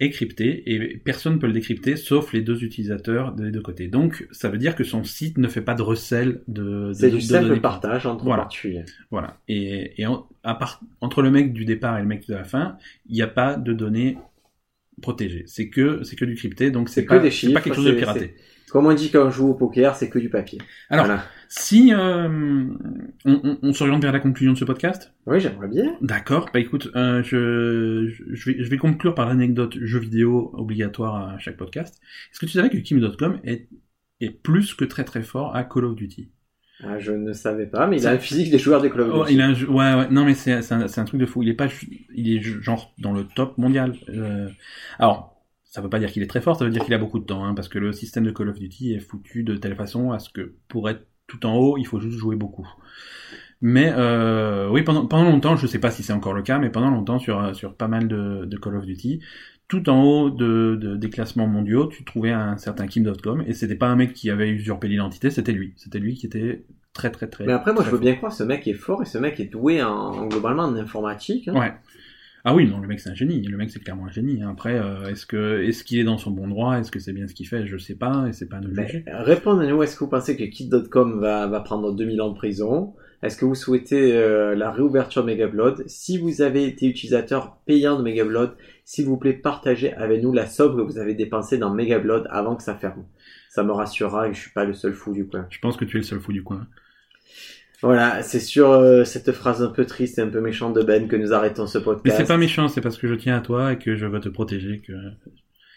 est 0.00 0.10
crypté 0.10 0.62
et 0.72 0.96
personne 0.96 1.34
ne 1.34 1.38
peut 1.38 1.46
le 1.46 1.52
décrypter 1.52 1.96
sauf 1.96 2.32
les 2.32 2.40
deux 2.40 2.64
utilisateurs 2.64 3.32
des 3.32 3.50
deux 3.50 3.60
côtés. 3.60 3.86
Donc, 3.86 4.26
ça 4.32 4.48
veut 4.48 4.58
dire 4.58 4.74
que 4.74 4.82
son 4.82 5.04
site 5.04 5.36
ne 5.38 5.46
fait 5.46 5.60
pas 5.60 5.74
de 5.74 5.82
recel 5.82 6.42
de, 6.48 6.92
C'est 6.94 7.10
de 7.10 7.16
du 7.16 7.20
simple 7.20 7.60
partage 7.60 8.06
entre 8.06 8.24
Voilà. 8.24 8.44
particuliers. 8.44 8.84
Voilà. 9.10 9.38
Et, 9.46 10.00
et 10.00 10.06
en- 10.06 10.26
à 10.42 10.54
part, 10.54 10.80
entre 11.00 11.20
le 11.22 11.30
mec 11.30 11.52
du 11.52 11.64
départ 11.66 11.98
et 11.98 12.00
le 12.00 12.08
mec 12.08 12.26
de 12.26 12.34
la 12.34 12.44
fin, 12.44 12.78
il 13.06 13.14
n'y 13.14 13.22
a 13.22 13.26
pas 13.28 13.56
de 13.56 13.72
données 13.74 14.16
protégées. 15.02 15.44
C'est 15.46 15.68
que, 15.68 16.02
c'est 16.02 16.16
que 16.16 16.24
du 16.24 16.34
crypté, 16.34 16.70
donc 16.70 16.88
c'est 16.88 17.04
pas, 17.04 17.20
pas 17.20 17.28
quelque 17.30 17.74
chose 17.74 17.84
de 17.84 17.92
piraté. 17.92 18.34
Comme 18.70 18.86
on 18.86 18.94
dit 18.94 19.10
quand 19.10 19.26
on 19.26 19.30
joue 19.30 19.48
au 19.48 19.54
poker, 19.54 19.94
c'est 19.96 20.08
que 20.10 20.18
du 20.18 20.28
papier. 20.30 20.58
Alors, 20.90 21.06
Voilà. 21.06 21.24
si 21.48 21.92
euh, 21.92 22.28
on, 23.24 23.40
on- 23.44 23.58
on 23.62 23.72
s'oriente 23.72 24.02
vers 24.02 24.12
la 24.12 24.20
conclusion 24.20 24.52
de 24.52 24.58
ce 24.58 24.64
podcast, 24.64 25.12
Oui, 25.26 25.40
j'aimerais 25.40 25.68
bien. 25.68 25.96
d'accord. 26.00 26.48
Bah 26.54 26.60
écoute, 26.60 26.90
euh, 26.96 27.22
je, 27.22 28.08
je, 28.32 28.50
vais, 28.50 28.62
je 28.62 28.70
vais 28.70 28.76
conclure 28.78 29.14
par 29.14 29.26
l'anecdote 29.28 29.76
jeu 29.80 29.98
vidéo 29.98 30.50
obligatoire 30.54 31.30
à 31.30 31.38
chaque 31.38 31.56
podcast. 31.56 32.00
Est-ce 32.32 32.40
que 32.40 32.46
tu 32.46 32.52
savais 32.52 32.70
que 32.70 32.76
Kim.com 32.78 33.40
est, 33.44 33.68
est 34.20 34.30
plus 34.30 34.74
que 34.74 34.84
très 34.84 35.04
très 35.04 35.22
fort 35.22 35.54
à 35.56 35.64
Call 35.64 35.84
of 35.86 35.96
Duty? 35.96 36.30
Ah, 36.82 36.98
je 36.98 37.12
ne 37.12 37.34
savais 37.34 37.66
pas, 37.66 37.86
mais 37.86 37.98
il 38.00 38.06
a 38.06 38.12
un 38.12 38.18
physique 38.18 38.50
des 38.50 38.58
joueurs 38.58 38.80
de 38.80 38.88
Call 38.88 39.02
of 39.02 39.10
Oh, 39.12 39.22
Duty. 39.24 39.34
il 39.34 39.40
a 39.42 39.46
un 39.48 39.52
ouais, 39.54 39.94
ouais, 40.00 40.08
non 40.10 40.24
mais 40.24 40.32
c'est 40.34 40.52
un, 40.72 40.80
un 40.96 41.04
truc 41.04 41.20
de 41.20 41.26
fou. 41.26 41.42
Il 41.42 41.48
est 41.50 41.54
pas, 41.54 41.66
il 42.14 42.36
est 42.36 42.40
genre 42.40 42.94
dans 42.98 43.12
le 43.12 43.24
top 43.24 43.58
mondial. 43.58 43.94
Euh, 44.08 44.48
alors, 44.98 45.39
ça 45.70 45.80
veut 45.80 45.88
pas 45.88 45.98
dire 45.98 46.10
qu'il 46.12 46.22
est 46.22 46.26
très 46.26 46.40
fort, 46.42 46.56
ça 46.56 46.64
veut 46.66 46.70
dire 46.70 46.84
qu'il 46.84 46.92
a 46.94 46.98
beaucoup 46.98 47.18
de 47.18 47.24
temps, 47.24 47.44
hein, 47.44 47.54
parce 47.54 47.68
que 47.68 47.78
le 47.78 47.92
système 47.92 48.24
de 48.24 48.30
Call 48.32 48.48
of 48.50 48.58
Duty 48.58 48.92
est 48.92 48.98
foutu 49.00 49.42
de 49.44 49.56
telle 49.56 49.74
façon 49.76 50.10
à 50.12 50.18
ce 50.18 50.28
que 50.28 50.54
pour 50.68 50.90
être 50.90 51.06
tout 51.26 51.46
en 51.46 51.56
haut, 51.56 51.78
il 51.78 51.84
faut 51.86 52.00
juste 52.00 52.18
jouer 52.18 52.36
beaucoup. 52.36 52.68
Mais 53.62 53.92
euh, 53.94 54.68
oui, 54.70 54.82
pendant, 54.82 55.06
pendant 55.06 55.30
longtemps, 55.30 55.56
je 55.56 55.66
sais 55.66 55.78
pas 55.78 55.90
si 55.90 56.02
c'est 56.02 56.12
encore 56.12 56.32
le 56.34 56.42
cas, 56.42 56.58
mais 56.58 56.70
pendant 56.70 56.90
longtemps 56.90 57.18
sur 57.18 57.54
sur 57.54 57.74
pas 57.74 57.88
mal 57.88 58.08
de, 58.08 58.44
de 58.46 58.56
Call 58.56 58.76
of 58.76 58.86
Duty, 58.86 59.20
tout 59.68 59.88
en 59.90 60.02
haut 60.02 60.30
de, 60.30 60.76
de- 60.80 60.96
des 60.96 61.10
classements 61.10 61.46
mondiaux, 61.46 61.86
tu 61.86 62.04
trouvais 62.04 62.32
un 62.32 62.56
certain 62.56 62.86
Kim.com 62.86 63.44
et 63.46 63.52
c'était 63.52 63.76
pas 63.76 63.86
un 63.88 63.96
mec 63.96 64.12
qui 64.14 64.30
avait 64.30 64.48
usurpé 64.48 64.88
l'identité, 64.88 65.30
c'était 65.30 65.52
lui. 65.52 65.74
C'était 65.76 65.98
lui 66.00 66.14
qui 66.14 66.26
était 66.26 66.64
très 66.94 67.10
très 67.12 67.28
très. 67.28 67.44
Mais 67.46 67.52
après, 67.52 67.72
moi, 67.72 67.82
je 67.84 67.90
veux 67.90 67.96
fort. 67.96 68.00
bien 68.00 68.14
croire, 68.16 68.32
ce 68.32 68.42
mec 68.42 68.66
est 68.66 68.72
fort 68.74 69.02
et 69.02 69.06
ce 69.06 69.18
mec 69.18 69.38
est 69.38 69.44
doué 69.52 69.82
en, 69.82 70.26
globalement 70.26 70.64
en 70.64 70.74
informatique. 70.74 71.46
hein. 71.48 71.54
Ouais. 71.60 71.72
Ah 72.44 72.54
oui, 72.54 72.66
non, 72.66 72.78
le 72.78 72.88
mec 72.88 73.00
c'est 73.00 73.10
un 73.10 73.14
génie. 73.14 73.42
Le 73.42 73.56
mec 73.56 73.70
c'est 73.70 73.80
clairement 73.80 74.06
un 74.06 74.10
génie. 74.10 74.42
Après, 74.42 74.78
euh, 74.78 75.08
est-ce 75.08 75.26
que 75.26 75.62
est-ce 75.62 75.84
qu'il 75.84 75.98
est 75.98 76.04
dans 76.04 76.18
son 76.18 76.30
bon 76.30 76.48
droit? 76.48 76.78
Est-ce 76.78 76.90
que 76.90 76.98
c'est 76.98 77.12
bien 77.12 77.28
ce 77.28 77.34
qu'il 77.34 77.46
fait? 77.46 77.66
Je 77.66 77.76
sais 77.76 77.94
pas, 77.94 78.26
et 78.28 78.32
c'est 78.32 78.48
pas 78.48 78.60
nous 78.60 78.74
juger. 78.74 79.04
répondez-nous, 79.06 79.82
est-ce 79.82 79.94
que 79.96 80.04
vous 80.04 80.10
pensez 80.10 80.36
que 80.36 80.44
Kid.com 80.44 81.20
va, 81.20 81.46
va 81.46 81.60
prendre 81.60 81.94
2000 81.94 82.20
ans 82.22 82.30
de 82.30 82.36
prison? 82.36 82.94
Est-ce 83.22 83.36
que 83.36 83.44
vous 83.44 83.54
souhaitez 83.54 84.16
euh, 84.16 84.54
la 84.54 84.70
réouverture 84.70 85.22
de 85.22 85.26
Megablood 85.26 85.84
Si 85.86 86.16
vous 86.16 86.40
avez 86.40 86.64
été 86.64 86.86
utilisateur 86.86 87.58
payant 87.66 87.98
de 87.98 88.02
Megablood, 88.02 88.56
s'il 88.86 89.04
vous 89.04 89.18
plaît, 89.18 89.34
partagez 89.34 89.92
avec 89.92 90.22
nous 90.22 90.32
la 90.32 90.46
somme 90.46 90.76
que 90.76 90.80
vous 90.80 90.98
avez 90.98 91.14
dépensée 91.14 91.58
dans 91.58 91.70
Megablood 91.70 92.26
avant 92.30 92.56
que 92.56 92.62
ça 92.62 92.74
ferme. 92.74 93.04
Ça 93.50 93.62
me 93.62 93.72
rassurera 93.72 94.28
que 94.28 94.34
je 94.34 94.40
suis 94.40 94.52
pas 94.52 94.64
le 94.64 94.72
seul 94.72 94.94
fou 94.94 95.12
du 95.12 95.26
coin. 95.26 95.46
Je 95.50 95.58
pense 95.58 95.76
que 95.76 95.84
tu 95.84 95.98
es 95.98 96.00
le 96.00 96.06
seul 96.06 96.20
fou 96.20 96.32
du 96.32 96.42
coin. 96.42 96.66
Voilà, 97.82 98.22
c'est 98.22 98.40
sur 98.40 98.70
euh, 98.70 99.04
cette 99.04 99.32
phrase 99.32 99.62
un 99.62 99.70
peu 99.70 99.86
triste 99.86 100.18
et 100.18 100.22
un 100.22 100.28
peu 100.28 100.40
méchante 100.40 100.74
de 100.74 100.82
Ben 100.82 101.08
que 101.08 101.16
nous 101.16 101.32
arrêtons 101.32 101.66
ce 101.66 101.78
Mais 101.78 101.84
podcast. 101.84 102.16
c'est 102.18 102.26
pas 102.26 102.36
méchant, 102.36 102.68
c'est 102.68 102.80
parce 102.82 102.98
que 102.98 103.08
je 103.08 103.14
tiens 103.14 103.36
à 103.36 103.40
toi 103.40 103.72
et 103.72 103.78
que 103.78 103.96
je 103.96 104.04
veux 104.06 104.20
te 104.20 104.28
protéger. 104.28 104.82
Que 104.86 104.92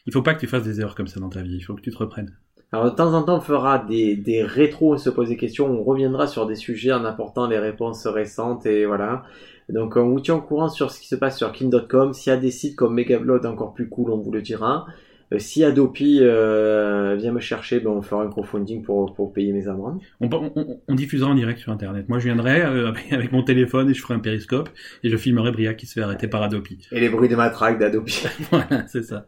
il 0.06 0.12
faut 0.12 0.22
pas 0.22 0.34
que 0.34 0.40
tu 0.42 0.48
fasses 0.48 0.64
des 0.64 0.82
erreurs 0.82 0.96
comme 0.96 1.08
ça 1.08 1.20
dans 1.22 1.30
ta 1.30 1.42
vie. 1.42 1.56
Il 1.56 1.62
faut 1.62 1.76
que 1.76 1.82
tu 1.82 1.92
te 1.92 1.98
reprennes. 1.98 2.36
Alors 2.74 2.86
de 2.86 2.96
temps 2.96 3.14
en 3.14 3.24
temps, 3.24 3.38
on 3.38 3.42
fera 3.42 3.80
des, 3.80 4.16
des 4.18 4.44
rétros, 4.44 4.96
on 4.96 4.98
se 4.98 5.10
pose 5.10 5.30
des 5.30 5.38
questions, 5.38 5.68
on 5.68 5.84
reviendra 5.84 6.28
sur 6.28 6.46
des 6.48 6.56
sujets 6.56 6.92
en 6.92 7.06
apportant 7.06 7.48
les 7.48 7.60
réponses 7.60 8.06
récentes 8.08 8.66
et 8.66 8.86
voilà. 8.86 9.24
Donc 9.70 9.96
on 9.96 10.10
vous 10.10 10.20
tient 10.20 10.36
au 10.36 10.42
courant 10.42 10.70
sur 10.70 10.92
ce 10.92 11.00
qui 11.00 11.08
se 11.08 11.16
passe 11.16 11.38
sur 11.38 11.52
kin.com. 11.52 12.14
S'il 12.14 12.32
y 12.32 12.36
a 12.36 12.40
des 12.40 12.52
sites 12.52 12.76
comme 12.76 12.96
Megablood 12.96 13.46
encore 13.46 13.74
plus 13.74 13.88
cool, 13.88 14.12
on 14.12 14.18
vous 14.18 14.32
le 14.32 14.42
dira. 14.42 14.88
Euh, 15.34 15.40
si 15.40 15.64
Adopi 15.64 16.20
euh, 16.22 17.16
vient 17.18 17.32
me 17.32 17.40
chercher, 17.40 17.80
ben, 17.80 17.90
on 17.90 18.02
fera 18.02 18.24
un 18.24 18.28
crowdfunding 18.30 18.84
pour, 18.84 19.14
pour 19.14 19.34
payer 19.34 19.52
mes 19.52 19.68
amendes. 19.68 20.00
On, 20.22 20.30
on, 20.32 20.52
on- 20.56 20.80
on 20.88 20.96
diffusera 20.96 21.32
en 21.32 21.36
direct 21.36 21.60
sur 21.60 21.72
Internet. 21.72 22.08
Moi, 22.10 22.20
je 22.20 22.26
viendrai 22.26 22.62
euh, 22.62 22.88
avec, 22.90 23.12
avec 23.12 23.32
mon 23.32 23.44
téléphone 23.44 23.90
et 23.90 23.94
je 23.94 24.02
ferai 24.02 24.14
un 24.14 24.20
périscope 24.20 24.70
et 25.04 25.10
je 25.10 25.18
filmerai 25.18 25.52
Bria 25.52 25.74
qui 25.74 25.86
se 25.88 25.94
fait 25.94 26.02
arrêter 26.02 26.28
par 26.28 26.44
Adopi. 26.44 26.88
Et 26.92 27.00
les 27.00 27.10
bruits 27.10 27.30
de 27.30 27.36
matraque 27.36 27.80
d'Adopi. 27.80 28.24
voilà, 28.52 28.86
c'est 28.88 29.04
ça. 29.04 29.26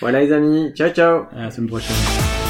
voilà 0.00 0.20
les 0.24 0.32
amis, 0.32 0.72
ciao 0.74 0.90
ciao 0.90 1.24
À 1.32 1.42
la 1.42 1.50
semaine 1.50 1.68
prochaine. 1.68 2.45